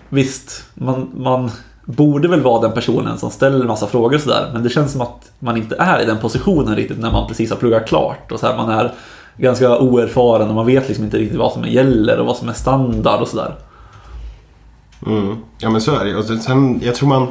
[0.08, 1.50] visst, man, man
[1.84, 4.50] borde väl vara den personen som ställer en massa frågor och sådär.
[4.52, 7.50] Men det känns som att man inte är i den positionen riktigt när man precis
[7.50, 8.32] har pluggat klart.
[8.32, 8.92] Och så här, man är
[9.40, 12.52] ganska oerfaren och man vet liksom inte riktigt vad som gäller och vad som är
[12.52, 13.54] standard och sådär.
[15.06, 15.36] Mm.
[15.58, 17.26] Ja men så är det och sen, Jag tror man...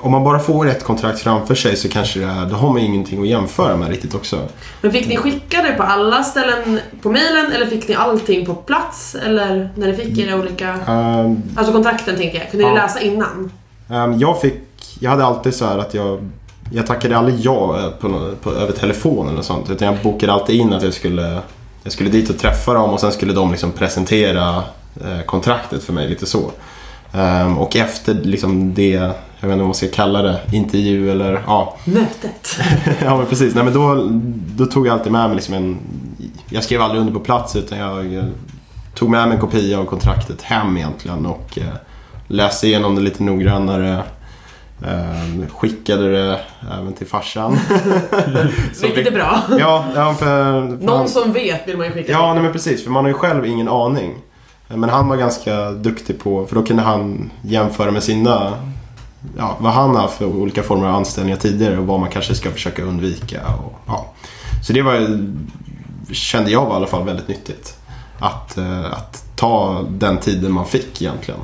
[0.00, 2.78] Om man bara får ett kontrakt framför sig så kanske det är, då har man
[2.78, 4.38] ingenting att jämföra med riktigt också.
[4.80, 8.54] Men fick ni skicka det på alla ställen på mailen eller fick ni allting på
[8.54, 9.14] plats?
[9.14, 10.72] Eller när ni fick era olika...
[10.74, 12.50] Um, Alltså kontrakten tänker jag.
[12.50, 12.72] Kunde Ja.
[12.72, 13.50] ni läsa innan?
[13.88, 14.54] um, jag fick...
[15.00, 16.30] Jag hade alltid så här att jag...
[16.72, 19.70] Jag tackade aldrig ja på, nå- på, över telefon eller sånt.
[19.70, 21.38] Utan jag bokade alltid in att jag skulle...
[21.82, 24.62] Jag skulle dit och träffa dem och sen skulle de liksom presentera
[25.04, 26.50] eh, kontraktet för mig lite så.
[27.12, 29.08] Ehm, och efter liksom det, jag
[29.40, 31.76] vet inte vad man ska kalla det, intervju eller ja.
[31.84, 32.58] Mötet.
[33.04, 33.54] ja men precis.
[33.54, 34.08] Nej, men då,
[34.56, 35.78] då tog jag alltid med mig liksom en...
[36.50, 38.24] Jag skrev aldrig under på plats utan jag eh,
[38.94, 41.74] tog med mig en kopia av kontraktet hem egentligen och eh,
[42.28, 44.02] läste igenom det lite noggrannare.
[44.82, 46.40] Eh, skickade det
[46.78, 47.58] även till farsan.
[48.74, 49.42] Så Vilket är bra.
[49.58, 52.52] Ja, ja för, för Någon han, som vet vill man ju skicka Ja, nej, men
[52.52, 52.84] precis.
[52.84, 54.14] För man har ju själv ingen aning.
[54.68, 58.52] Men han var ganska duktig på, för då kunde han jämföra med sina,
[59.36, 62.34] ja, vad han har haft för olika former av anställningar tidigare och vad man kanske
[62.34, 63.40] ska försöka undvika.
[63.46, 64.12] Och, ja.
[64.66, 65.26] Så det var,
[66.12, 67.76] kände jag var i alla fall väldigt nyttigt.
[68.18, 71.40] Att, eh, att ta den tiden man fick egentligen.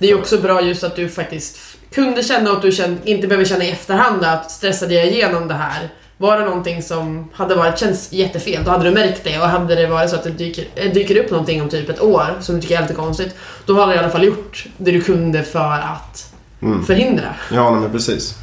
[0.00, 1.58] Det är ju också bra just att du faktiskt
[1.94, 5.48] kunde känna och att du kände, inte behöver känna i efterhand att stressade jag igenom
[5.48, 5.88] det här?
[6.16, 9.74] Var det någonting som hade varit, känns jättefel, då hade du märkt det och hade
[9.74, 12.54] det varit så att det dyker, eh, dyker upp någonting om typ ett år som
[12.54, 13.34] du tycker är lite konstigt,
[13.66, 16.26] då har du i alla fall gjort det du kunde för att
[16.62, 16.84] Mm.
[16.84, 17.34] förhindra.
[17.52, 18.34] Ja, men precis.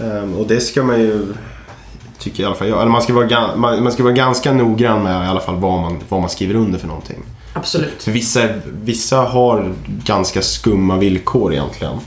[0.00, 1.26] Ehm, och det ska man ju,
[2.18, 5.02] tycker i alla fall jag, eller man ska, vara, man, man ska vara ganska noggrann
[5.02, 7.22] med i alla fall vad man, vad man skriver under för någonting.
[7.58, 8.02] Absolut.
[8.02, 8.48] För vissa,
[8.82, 11.98] vissa har ganska skumma villkor egentligen.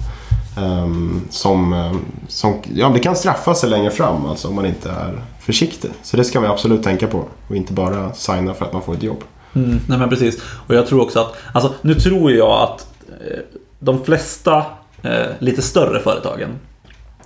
[0.58, 4.90] Ehm, som, ehm, som, ja, det kan straffa sig längre fram alltså, om man inte
[4.90, 5.92] är försiktig.
[6.04, 7.26] Så det ska man absolut tänka på.
[7.48, 9.24] Och inte bara signa för att man får ett jobb.
[9.54, 10.42] Mm, nej men precis.
[10.68, 13.40] Och jag tror också att, alltså nu tror jag att eh,
[13.80, 14.66] de flesta
[15.02, 16.50] eh, lite större företagen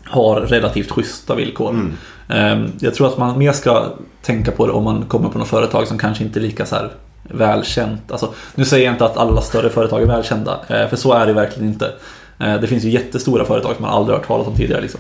[0.03, 1.69] har relativt schyssta villkor.
[1.69, 1.93] Mm.
[2.29, 5.47] Eh, jag tror att man mer ska tänka på det om man kommer på något
[5.47, 6.91] företag som kanske inte är lika så här
[7.29, 8.11] välkänt.
[8.11, 11.25] Alltså, nu säger jag inte att alla större företag är välkända, eh, för så är
[11.25, 11.91] det verkligen inte.
[12.39, 14.81] Eh, det finns ju jättestora företag som man aldrig hört talas om tidigare.
[14.81, 14.99] Liksom.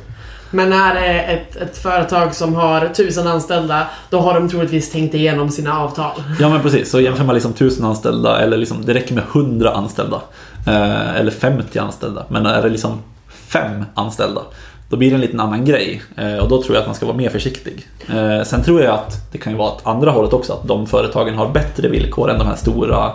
[0.51, 5.13] Men är det ett, ett företag som har tusen anställda, då har de troligtvis tänkt
[5.15, 6.11] igenom sina avtal.
[6.39, 9.71] Ja men precis, så jämför man liksom 1000 anställda eller liksom, det räcker med 100
[9.71, 10.21] anställda.
[10.67, 12.25] Eh, eller 50 anställda.
[12.29, 13.01] Men är det liksom
[13.47, 14.41] 5 anställda,
[14.89, 16.01] då blir det en liten annan grej.
[16.17, 17.87] Eh, och då tror jag att man ska vara mer försiktig.
[18.09, 20.87] Eh, sen tror jag att det kan ju vara åt andra hållet också, att de
[20.87, 23.11] företagen har bättre villkor än de här stora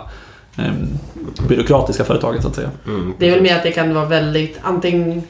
[0.57, 0.71] eh,
[1.47, 2.69] byråkratiska företagen så att säga.
[2.85, 5.23] Mm, Det är väl mer att det kan vara väldigt, antingen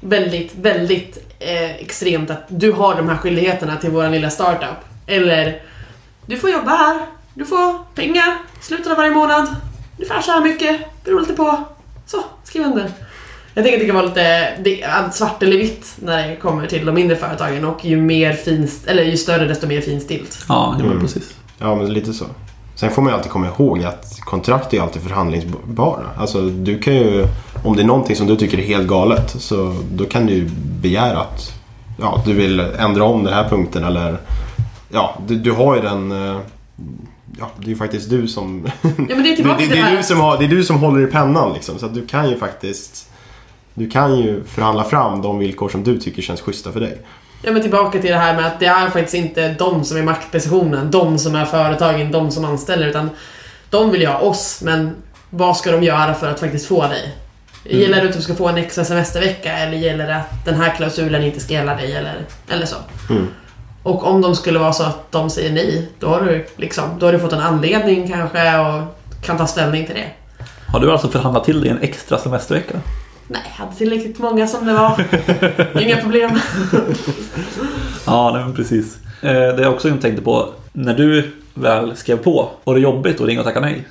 [0.00, 4.76] väldigt, väldigt eh, extremt att du har de här skyldigheterna till våran lilla startup.
[5.06, 5.62] Eller,
[6.26, 7.00] du får jobba här,
[7.34, 9.56] du får pengar slutet av varje månad,
[9.96, 11.64] ungefär så här mycket, beror lite på.
[12.06, 12.90] Så, skriv under.
[13.56, 16.86] Jag tänker att det kan vara lite det, svart eller vitt när det kommer till
[16.86, 20.38] de mindre företagen och ju mer finst, eller ju större desto mer finstilt.
[20.48, 21.00] Ja, Mm.
[21.00, 21.34] precis.
[21.58, 22.24] Ja, men lite så.
[22.74, 26.04] Sen får man ju alltid komma ihåg att kontrakt är alltid förhandlingsbara.
[26.18, 27.26] Alltså du kan ju,
[27.64, 30.48] om det är någonting som du tycker är helt galet, så då kan du ju
[30.80, 31.52] begära att
[32.00, 34.18] ja, du vill ändra om den här punkten eller
[34.92, 36.36] ja, du, du har ju den eh,
[37.38, 38.68] Ja, det är ju faktiskt du som...
[38.82, 40.48] Ja men det är det, tillbaka det, det, det är du som har, det är
[40.48, 41.78] du som håller i pennan liksom.
[41.78, 43.10] Så att du kan ju faktiskt...
[43.78, 46.98] Du kan ju förhandla fram de villkor som du tycker känns schyssta för dig.
[47.42, 50.02] Ja men tillbaka till det här med att det är faktiskt inte de som är
[50.02, 53.10] maktpositionen, de som är företagen, de som anställer utan
[53.70, 54.96] de vill ju ha oss men
[55.30, 57.14] vad ska de göra för att faktiskt få dig?
[57.64, 57.82] Mm.
[57.82, 60.74] Gäller det att du ska få en extra semestervecka eller gäller det att den här
[60.76, 62.14] klausulen inte ska gälla dig eller,
[62.48, 62.76] eller så?
[63.10, 63.26] Mm.
[63.82, 67.06] Och om de skulle vara så att de säger nej, då har du liksom, då
[67.06, 68.82] har du fått en anledning kanske och
[69.22, 70.10] kan ta ställning till det.
[70.72, 72.74] Har du alltså förhandlat till dig en extra semestervecka?
[73.28, 75.04] Nej, jag hade tillräckligt många som det var.
[75.82, 76.30] Inga problem.
[78.06, 78.98] Ja, nej, men precis.
[79.22, 83.26] Eh, det jag också tänkte på, när du väl skrev på, var det jobbigt att
[83.26, 83.88] ringa och tacka nej?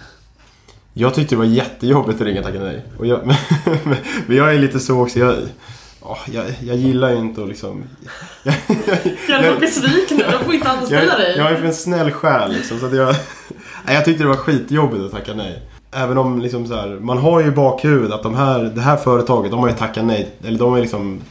[0.93, 2.85] Jag tyckte det var jättejobbigt att ringa och tacka nej.
[2.97, 3.19] Och jag,
[4.27, 5.19] men jag är lite så också.
[5.19, 5.35] Jag,
[6.01, 7.83] åh, jag, jag gillar ju inte att liksom...
[9.27, 11.37] Jag hade fått besvikna, de får inte Jag, anställa dig.
[11.37, 12.79] jag är för en snäll själ liksom.
[12.79, 13.15] Så att jag,
[13.85, 15.61] nej, jag tyckte det var skitjobbigt att tacka nej.
[15.95, 18.97] Även om liksom så här, man har ju i bakhuvudet att de här, det här
[18.97, 20.29] företaget, de har ju tackat nej.
[20.47, 21.21] Eller de har ju liksom...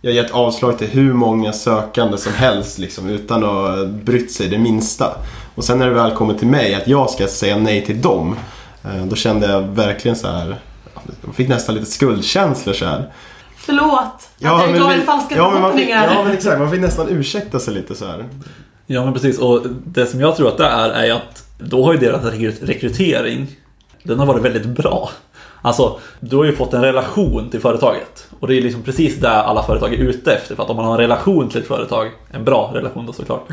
[0.00, 4.48] Jag har gett avslag till hur många sökande som helst liksom, utan att brytt sig
[4.48, 5.16] det minsta.
[5.54, 8.36] Och sen när det väl kommer till mig, att jag ska säga nej till dem.
[8.84, 10.58] eh, Då kände jag verkligen så här...
[11.22, 13.12] man fick nästan lite skuldkänslor så här.
[13.56, 16.14] Förlåt att jag gav er falska ja, men man fick, förhoppningar.
[16.14, 18.24] ja men exakt, man fick nästan ursäkta sig lite så här.
[18.86, 21.92] Ja men precis och det som jag tror att det är är att då har
[21.92, 23.46] ju deras rekry- rekrytering
[24.08, 25.10] den har varit väldigt bra.
[25.62, 28.28] Alltså, du har ju fått en relation till företaget.
[28.40, 30.54] Och det är liksom precis det alla företag är ute efter.
[30.54, 33.48] För att om man har en relation till ett företag, en bra relation då såklart.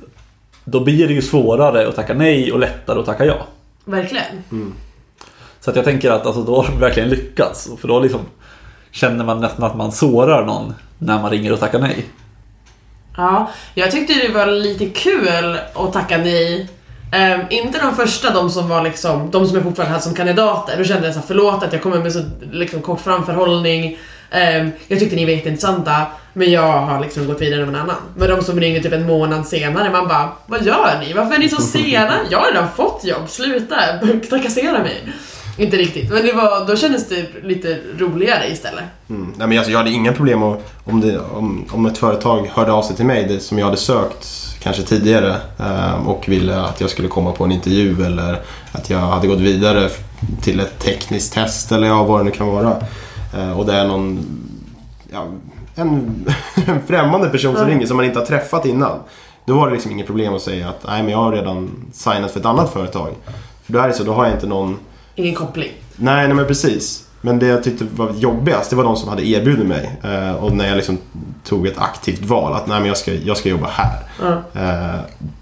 [0.64, 3.46] Då blir det ju svårare att tacka nej och lättare att tacka ja.
[3.84, 4.42] Verkligen.
[5.60, 7.70] Så att jag tänker att alltså, då har de verkligen lyckats.
[7.80, 8.20] För då liksom
[8.90, 12.06] känner man nästan att man sårar någon när man ringer och tackar nej.
[13.16, 16.68] Ja, jag tyckte det var lite kul att tacka nej.
[17.12, 20.78] Ehm, inte de första, de som var liksom, de som jag fortfarande hade som kandidater.
[20.78, 23.98] Då kände jag så här, förlåt att jag kommer med så liksom, kort framförhållning.
[24.30, 27.96] Ehm, jag tyckte ni var jätteintressanta, men jag har liksom gått vidare med en annan.
[28.16, 31.12] Men de som ringer typ en månad senare, man bara, vad gör ni?
[31.12, 32.14] Varför är ni så sena?
[32.30, 33.76] Jag har redan fått jobb, sluta
[34.28, 35.02] trakassera mig.
[35.58, 38.84] Inte riktigt, men det var, då kändes det lite roligare istället.
[39.10, 39.34] Mm.
[39.36, 40.42] Nej, men alltså, jag hade inga problem
[40.84, 43.76] om, det, om, om ett företag hörde av sig till mig det, som jag hade
[43.76, 48.40] sökt kanske tidigare eh, och ville att jag skulle komma på en intervju eller
[48.72, 49.88] att jag hade gått vidare
[50.42, 52.76] till ett tekniskt test eller ja, vad det nu kan vara.
[53.36, 54.26] Eh, och det är någon
[55.12, 55.26] ja,
[55.74, 56.24] en,
[56.66, 57.74] en främmande person som Ja.
[57.74, 58.98] ringer som man inte har träffat innan.
[59.44, 62.30] Då var det liksom inget problem att säga att nej men jag har redan signat
[62.30, 63.14] för ett annat företag.
[63.64, 64.78] För då är det så, då har jag inte någon
[65.14, 65.70] Ingen koppling.
[65.96, 67.04] Nej, nej men precis.
[67.20, 69.98] Men det jag tyckte var jobbigast, det var de som hade erbjudit mig.
[70.02, 70.98] Eh, och när jag liksom
[71.44, 73.98] tog ett aktivt val, att nej men jag ska, jag ska jobba här.
[74.20, 74.60] Ja.
[74.60, 75.00] Eh,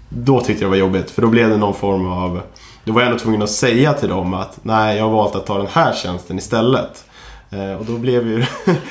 [0.09, 2.41] då tyckte jag det var jobbigt, för då blev det någon form av...
[2.83, 5.45] Då var jag ändå tvungen att säga till dem att nej, jag har valt att
[5.45, 7.05] ta den här tjänsten istället.
[7.51, 8.37] Eh, och då blev ju...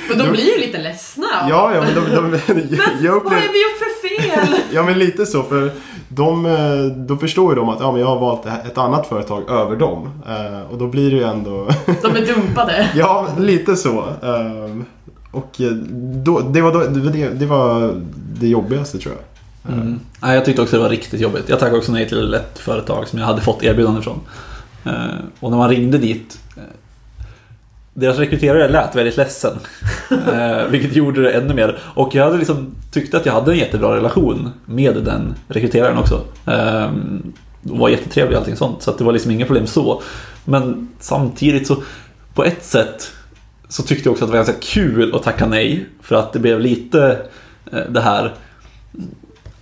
[0.09, 1.27] Men de blir ju lite ledsna.
[1.49, 2.39] ja, ja, men de, de,
[3.01, 3.47] jag Vad upplevde...
[3.47, 4.59] har vi gjort för fel?
[4.73, 5.71] Ja men lite så för
[6.09, 9.49] de, eh, då förstår ju de att ja, men jag har valt ett annat företag
[9.49, 10.09] över dem.
[10.27, 11.67] Eh, och då blir det ju ändå...
[12.01, 12.89] De är dumpade.
[12.95, 14.03] ja, lite så.
[14.23, 14.85] Ehm,
[15.31, 15.61] och
[16.25, 17.93] då, det, var då, det, var det, var
[18.39, 19.73] det jobbigaste tror jag.
[19.73, 19.99] Mm.
[20.21, 21.49] Nej, jag tyckte också det var riktigt jobbigt.
[21.49, 24.19] Jag tackade också nej till ett företag som jag hade fått erbjudande från.
[25.39, 26.39] Och när man ringde dit
[27.99, 29.53] deras rekryterare lät väldigt ledsen.
[30.33, 31.79] Eh, vilket gjorde det ännu mer.
[31.95, 36.21] Och jag hade liksom tyckte att jag hade en jättebra relation med den rekryteraren också.
[36.45, 36.89] Eh,
[37.61, 38.81] var jättetrevlig och allting sånt.
[38.83, 40.01] Så att det var liksom inga problem så.
[40.45, 41.75] Men samtidigt så
[42.33, 43.11] på ett sätt
[43.69, 45.85] så tyckte jag också att det var ganska kul att tacka nej.
[46.01, 47.19] För att det blev lite
[47.71, 48.33] eh, det här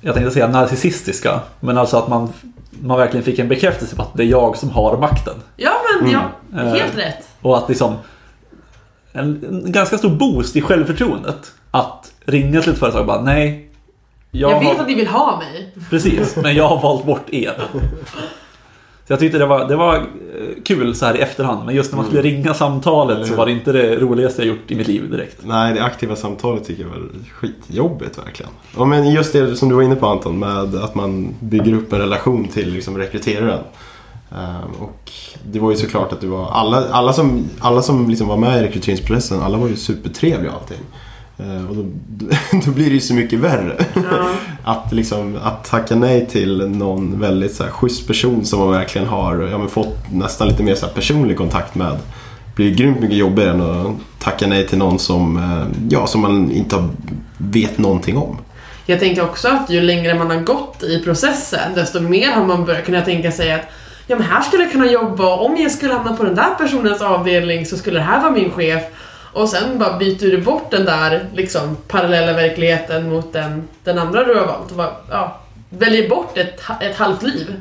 [0.01, 2.29] jag tänkte säga narcissistiska, men alltså att man,
[2.81, 5.33] man verkligen fick en bekräftelse på att det är jag som har makten.
[5.55, 5.71] Ja
[6.01, 6.21] men ja,
[6.53, 6.67] Mm.
[6.67, 7.27] helt rätt.
[7.41, 7.95] Och att liksom
[9.17, 11.51] en, en ganska stor boost i självförtroendet.
[11.71, 13.69] Att ringa till ett företag och bara nej.
[14.31, 15.73] Jag, Jag vet har, att ni vill ha mig.
[15.89, 17.53] Precis, men jag har valt bort er.
[19.07, 20.01] Så jag tyckte det var, det var eh,
[20.65, 23.37] kul så här i efterhand, men just när man skulle ringa samtalet så hur?
[23.37, 25.37] var det inte det roligaste jag gjort i mitt liv direkt.
[25.43, 27.01] Nej, det aktiva samtalet tycker jag var
[27.33, 28.51] skitjobbigt verkligen.
[28.77, 31.93] Ja, men just det som du var inne på Anton, med att man bygger upp
[31.93, 33.59] en relation till liksom, rekryteraren.
[34.31, 35.11] Ehm, och
[35.51, 38.59] det var ju såklart att det var alla, alla som, alla som liksom var med
[38.59, 40.83] i rekryteringsprocessen, alla var ju supertrevliga och allting.
[41.37, 41.85] Ehm, och då,
[42.65, 43.85] då blir det ju så mycket värre.
[43.93, 44.29] Ja.
[44.63, 49.07] Att, liksom, att tacka nej till någon väldigt så här, schysst person som man verkligen
[49.07, 51.97] har ja, fått nästan lite mer så här, personlig kontakt med
[52.57, 56.51] blir grymt mycket jobbigare än att tacka nej till någon som, eh, ja, som man
[56.51, 56.87] inte
[57.37, 58.37] vet någonting om.
[58.85, 62.65] Jag tänker också att ju längre man har gått i processen, desto mer har man
[62.65, 63.61] börjat kunna tänka sig att
[64.07, 66.55] ja men här skulle jag kunna jobba och om jag skulle hamna på den där
[66.57, 68.83] personens avdelning så skulle det här vara min chef.
[69.33, 74.23] Och sen bara byter du bort den där liksom, parallella verkligheten mot den, den andra
[74.23, 74.71] du har valt.
[74.71, 75.39] Och bara, ja,
[75.69, 77.55] väljer bort ett, ett halvt liv.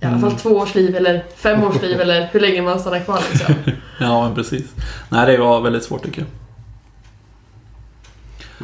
[0.00, 3.00] I alla fall två års liv eller fem års liv eller hur länge man stannar
[3.00, 3.54] kvar liksom.
[4.00, 4.64] Ja, men precis.
[5.08, 6.28] Nej, det var väldigt svårt tycker jag.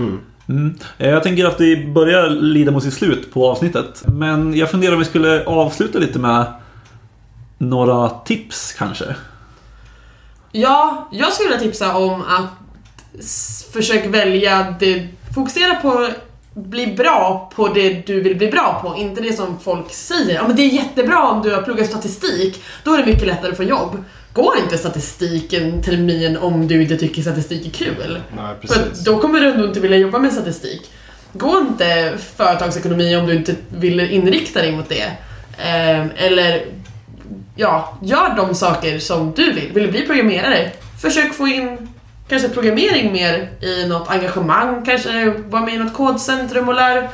[0.06, 0.20] Mm.
[0.48, 0.74] Mm.
[0.98, 4.02] Eh, Jag tänker att vi börjar lida mot sitt slut på avsnittet.
[4.06, 6.44] Men jag funderar om vi skulle avsluta lite med
[7.58, 9.04] några tips kanske.
[10.52, 12.50] Ja, jag skulle vilja tipsa om att
[13.72, 16.08] försök välja det, fokusera på
[16.54, 20.34] bli bra på det du vill bli bra på, inte det som folk säger.
[20.34, 23.50] Ja men det är jättebra om du har pluggat statistik, då är det mycket lättare
[23.50, 24.04] att få jobb.
[24.32, 28.20] Gå inte statistik en termin om du inte tycker statistik är kul.
[28.36, 30.90] Nej, För att då kommer du ändå inte vilja jobba med statistik.
[31.32, 35.12] Gå inte företagsekonomi om du inte vill inrikta dig mot det.
[35.58, 36.64] Ehm, eller,
[37.54, 39.72] ja, gör de saker som du vill.
[39.72, 40.70] Vill du bli programmerare?
[41.02, 41.88] Försök få in
[42.28, 47.08] kanske programmering mer i något engagemang, kanske vara med i något kodcentrum och lär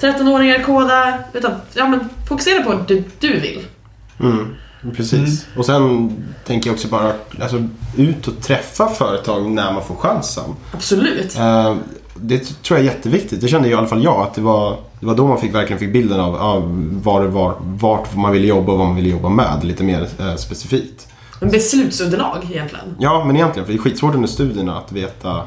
[0.00, 1.18] 13-åringar koda.
[1.32, 3.64] Utan, ja men fokusera på det du vill.
[4.20, 4.54] Mm.
[4.96, 5.46] Precis.
[5.56, 6.12] Och sen
[6.44, 10.44] tänker jag också bara alltså, ut och träffa företag när man får chansen.
[10.72, 11.36] Absolut.
[11.36, 11.76] Eh,
[12.20, 13.40] det tror jag är jätteviktigt.
[13.40, 14.22] Det kände i alla fall jag.
[14.22, 16.62] Att det var, det var då man fick, verkligen fick bilden av, av
[17.02, 19.64] var, var, vart man ville jobba och vad man ville jobba med.
[19.64, 21.08] Lite mer eh, specifikt.
[21.40, 22.84] En beslutsunderlag egentligen.
[22.98, 23.66] Ja, men egentligen.
[23.66, 25.42] För det är skitsvårt under studierna att veta.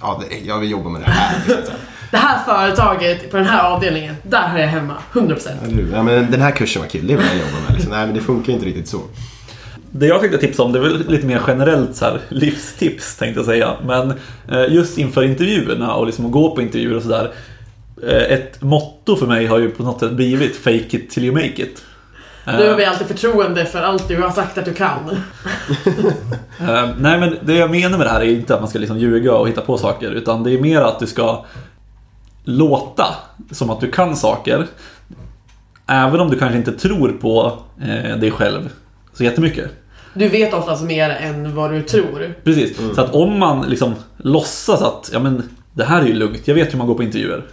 [0.00, 1.42] Ja, jag vill jobba med det här.
[1.46, 1.74] Liksom.
[2.10, 4.94] Det här företaget på den här avdelningen, där har jag hemma.
[5.12, 5.48] 100%.
[5.64, 5.92] Eller hur?
[5.92, 7.06] Ja, men den här kursen var kul.
[7.06, 7.74] Det vill jag jobba med.
[7.74, 7.92] Liksom.
[7.92, 9.00] Nej, men det funkar inte riktigt så.
[9.90, 13.38] Det jag tänkte tipsa om det är väl lite mer generellt så här, livstips tänkte
[13.38, 13.76] jag säga.
[13.86, 14.10] Men
[14.48, 17.30] eh, just inför intervjuerna och liksom att gå på intervjuer och sådär.
[18.06, 21.34] eh, Ett motto för mig har ju på något sätt blivit fake it till you
[21.34, 21.82] make it.
[22.46, 24.98] Eh, Nu har vi alltid förtroende för allt du har sagt att du kan.
[26.60, 28.98] Eh, nej men det jag menar med det här är inte att man ska liksom
[28.98, 31.44] ljuga och hitta på saker utan det är mer att du ska
[32.44, 33.06] låta
[33.50, 34.66] som att du kan saker.
[35.86, 38.68] Även om du kanske inte tror på eh, dig själv
[39.18, 39.70] så jättemycket.
[40.14, 42.34] Du vet oftast mer än vad du tror.
[42.44, 45.42] Precis, så att om man liksom låtsas att ja, men,
[45.72, 47.44] det här är ju lugnt, jag vet hur man går på intervjuer.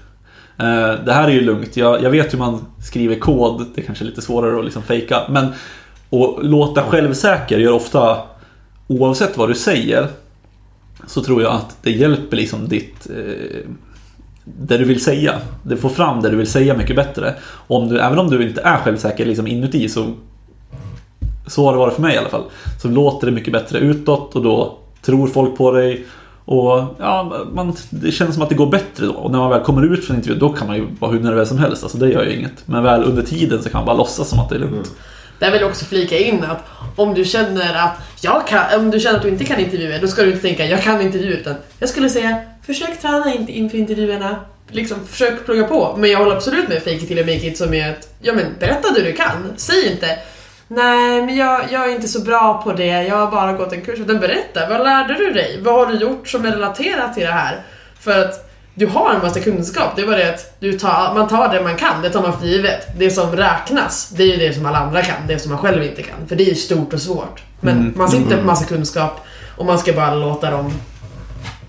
[0.58, 3.86] Eh, det här är ju lugnt, jag, jag vet hur man skriver kod, det är
[3.86, 5.22] kanske är lite svårare att liksom fejka.
[5.30, 8.18] Men att låta självsäker gör ofta,
[8.88, 10.08] oavsett vad du säger,
[11.08, 13.70] så tror jag att det hjälper liksom ditt eh,
[14.44, 15.34] det du vill säga.
[15.64, 17.36] Det får fram det du vill säga mycket bättre.
[17.68, 20.14] Om du, även om du inte är självsäker liksom inuti så
[21.48, 22.44] så har det varit för mig i alla fall.
[22.82, 26.06] Så låter det mycket bättre utåt och då tror folk på dig.
[26.46, 29.14] Och ja, man, det känns som att det går bättre då.
[29.14, 31.50] Och när man väl kommer ut från intervjun då kan man ju vara hur nervös
[31.50, 31.84] som helst.
[31.84, 32.64] Alltså det gör ju inget.
[32.66, 34.74] Men väl under tiden så kan man bara låtsas som att det är lugnt.
[34.74, 34.88] Mm.
[35.40, 36.64] Där vill jag också flika in att
[36.96, 40.08] om du känner att jag kan, om du känner att du inte kan intervjuer, då
[40.08, 43.78] ska du inte tänka jag kan intervjuer utan jag skulle säga försök träna in- inför
[43.78, 44.36] intervjuerna.
[44.70, 45.96] Liksom försök plugga på.
[45.98, 48.34] Men jag håller absolut med fake it till you make it som är att, ja
[48.34, 49.54] men berätta det du kan.
[49.58, 50.20] Säg inte
[50.68, 52.86] Nej, men jag, jag är inte så bra på det.
[53.04, 54.00] Jag har bara gått en kurs.
[54.00, 55.60] Utan berätta, vad lärde du dig?
[55.64, 57.62] Vad har du gjort som är relaterat till det här?
[58.00, 59.96] För att du har en massa kunskap.
[59.96, 62.02] Det är bara det att du tar, man tar det man kan.
[62.02, 62.88] Det tar man för givet.
[62.98, 65.16] Det som räknas, det är ju det som alla andra kan.
[65.28, 66.28] Det som man själv inte kan.
[66.28, 67.44] För det är ju stort och svårt.
[67.62, 67.94] Men Mm.
[67.98, 69.26] man sitter på massa kunskap
[69.58, 70.74] och man ska bara låta dem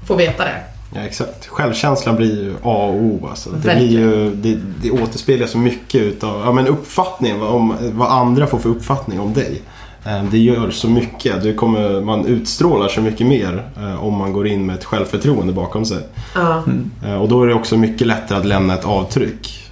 [0.07, 0.55] få veta det.
[0.95, 1.47] Ja, exakt.
[1.47, 3.26] Självkänslan blir ju A och O.
[3.30, 3.51] Alltså.
[3.51, 8.11] Det, blir ju, det, det återspeglar så mycket utav ja, men uppfattning, vad, om, vad
[8.12, 9.62] andra får för uppfattning om dig.
[10.05, 11.43] Eh, Det gör så mycket.
[11.43, 15.53] Du kommer, man utstrålar så mycket mer eh, om man går in med ett självförtroende
[15.53, 15.99] bakom sig.
[16.34, 16.62] Ja.
[17.05, 19.62] Eh, Och då är det också mycket lättare att lämna ett avtryck.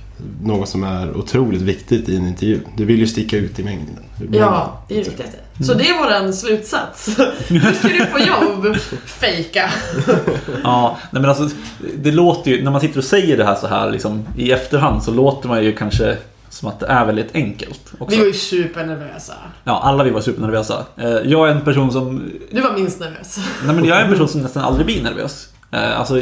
[0.43, 2.61] Något som är otroligt viktigt i en intervju.
[2.77, 3.99] Du vill ju sticka ut i mängden.
[4.33, 7.17] Ja, det är det Så det är våran slutsats.
[7.49, 8.77] Nu ska du få jobb.
[9.07, 9.71] Fejka.
[10.65, 11.49] Ja, nej men alltså
[11.99, 15.03] det låter ju, när man sitter och säger det här så här liksom, i efterhand
[15.03, 16.17] så låter man ju kanske
[16.49, 17.81] som att det är väldigt enkelt.
[17.99, 18.17] Också.
[18.17, 19.35] Vi var ju supernervösa.
[19.65, 20.85] Ja, alla vi var supernervösa.
[20.97, 23.39] Eh, Jag är en person som Du var minst nervös.
[23.67, 25.49] Nej men jag är en person som nästan aldrig blir nervös.
[25.73, 26.15] Eh, Alltså,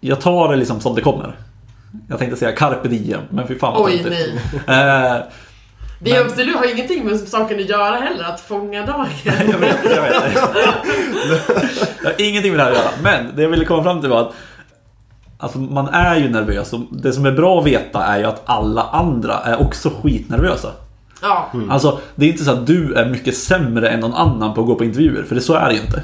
[0.00, 1.36] jag tar det liksom som det kommer.
[2.08, 4.04] Jag tänkte säga carpe diem, men fy fan vad Oj,
[4.66, 5.22] nej.
[5.98, 9.06] Det är Men- du har ingenting med saken att göra heller, att fånga dagen.
[9.24, 10.14] jag vet, jag vet.
[12.02, 12.90] Jag har ingenting med det här att göra.
[13.02, 14.32] Men det jag ville komma fram till var att
[15.40, 18.42] Alltså man är ju nervös och det som är bra att veta är ju att
[18.44, 20.68] alla andra är också skitnervösa.
[21.22, 24.60] Ja, Alltså det är inte så att du är mycket sämre än någon annan på
[24.60, 26.02] att gå på intervjuer, för det så är det ju inte.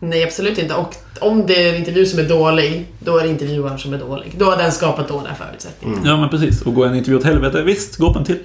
[0.00, 0.74] nej absolut inte.
[0.74, 3.98] Och om det är en intervju som är dålig, då är det intervjuaren som är
[3.98, 4.34] dålig.
[4.38, 5.98] Då har den skapat dåliga förutsättningar.
[6.04, 8.38] Ja men precis, och gå en intervju åt helvete, visst, gå på en till.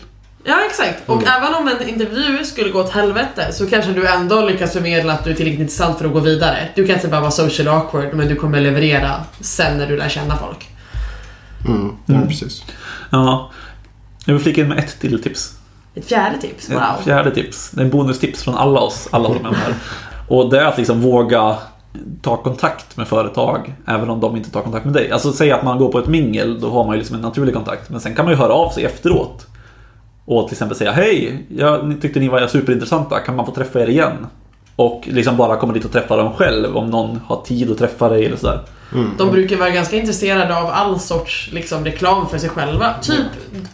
[0.49, 1.09] Ja, exakt.
[1.09, 5.13] Och även om en intervju skulle gå åt helvete så kanske du ändå lyckas förmedla
[5.13, 6.69] att du är tillräckligt intressant för att gå vidare.
[6.75, 10.37] Du kanske bara vara social awkward, men du kommer leverera sen när du lär känna
[10.37, 10.67] folk.
[11.67, 12.63] Mm, ja, precis.
[13.09, 13.51] Ja.
[14.25, 15.53] Jag vill flika in med ett till tips.
[15.95, 17.03] Ett fjärde tips, Ett wow.
[17.03, 17.71] fjärde tips.
[17.71, 19.73] Det är en bonustips från alla oss, alla de här.
[20.27, 21.57] Och det är att liksom våga
[22.21, 25.11] ta kontakt med företag, även om de inte tar kontakt med dig.
[25.11, 27.53] Alltså säg att man går på ett mingel, då har man ju liksom en naturlig
[27.53, 27.89] kontakt.
[27.89, 29.47] Men sen kan man ju höra av sig efteråt.
[30.31, 33.87] Och till exempel säga Hej, jag tyckte ni var superintressanta, kan man få träffa er
[33.89, 34.27] igen?
[34.75, 38.09] Och liksom bara komma dit och träffa dem själv om någon har tid att träffa
[38.09, 38.61] dig eller sådär.
[39.17, 42.93] De brukar vara ganska intresserade av all sorts liksom, reklam för sig själva.
[43.01, 43.25] Typ,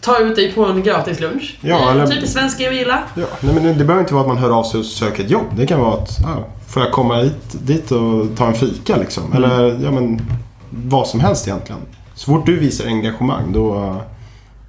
[0.01, 1.57] ta ut dig på en gratis lunch.
[1.61, 3.03] Ja, Eh, eller- Typ svenska jag gillar.
[3.15, 5.29] Ja, nej, men det, behöver inte vara att man hör av sig och söker ett
[5.29, 5.45] jobb.
[5.57, 9.33] Det kan vara att, ja, får jag komma hit, dit och ta en fika liksom?
[9.33, 10.21] Eller, ja men,
[10.69, 11.81] vad som helst egentligen.
[12.15, 13.95] Så fort du visar engagemang då,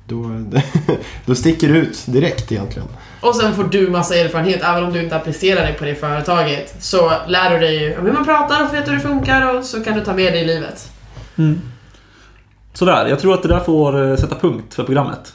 [0.07, 0.41] då,
[1.27, 2.89] då sticker du ut direkt egentligen.
[3.21, 6.75] Och sen får du massa erfarenhet, även om du inte applicerar dig på det företaget.
[6.81, 9.85] Så lär du dig om hur man pratar och vet hur det funkar och så
[9.85, 10.91] kan du ta med det i livet.
[12.73, 15.35] Sådär, jag tror att det där får eh, sätta punkt för programmet.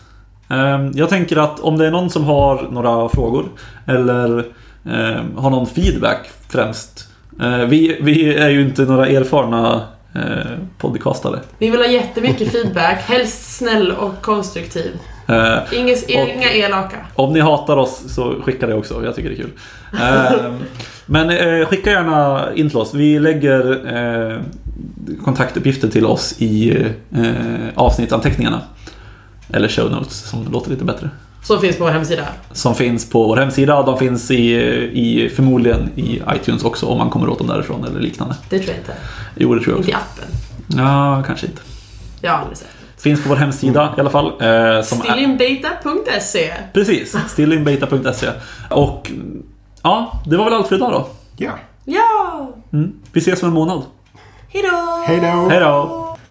[0.49, 3.45] Ehm, Jag tänker att om det är någon som har några frågor
[3.87, 4.45] eller
[4.85, 7.07] ehm, har någon feedback främst.
[7.41, 9.81] Eh, Vi, vi är ju inte några erfarna
[10.15, 11.39] eh, podcastare.
[11.57, 14.91] Vi vill ha jättemycket feedback, helst snäll och konstruktiv.
[15.27, 16.97] Eh, Inga, inga elaka.
[17.15, 19.51] Om ni hatar oss så skicka det också, jag tycker det är kul.
[20.01, 20.59] Ehm,
[21.05, 22.93] Men eh, skicka gärna in till oss.
[22.93, 23.71] Vi lägger
[24.33, 24.39] eh,
[25.23, 26.77] kontaktuppgifter till oss i
[27.11, 27.31] eh,
[27.75, 28.61] avsnittsanteckningarna.
[29.53, 31.09] Eller show notes som låter lite bättre.
[31.43, 32.23] Som finns på vår hemsida.
[32.51, 33.83] Som finns på vår hemsida.
[33.83, 34.53] De finns i,
[34.93, 38.35] i, förmodligen i iTunes också om man kommer åt dem därifrån eller liknande.
[38.49, 38.93] Det tror jag inte.
[39.35, 40.03] Jo, det tror jag Inte i också.
[40.03, 40.83] appen.
[40.85, 41.61] Ja, kanske inte.
[42.21, 42.67] Jag har aldrig sett.
[42.97, 44.25] Finns på vår hemsida i alla fall.
[44.41, 48.27] Eh, Stillinbeta.se precis, stillinbeta.se.
[48.69, 49.11] Och
[49.83, 51.07] ja, det var väl allt för idag då.
[51.37, 51.51] Ja.
[51.85, 52.53] Ja!
[52.73, 52.91] Mm.
[53.13, 53.81] Vi ses om en månad.
[54.49, 55.03] Hej då!
[55.49, 56.10] Hej då!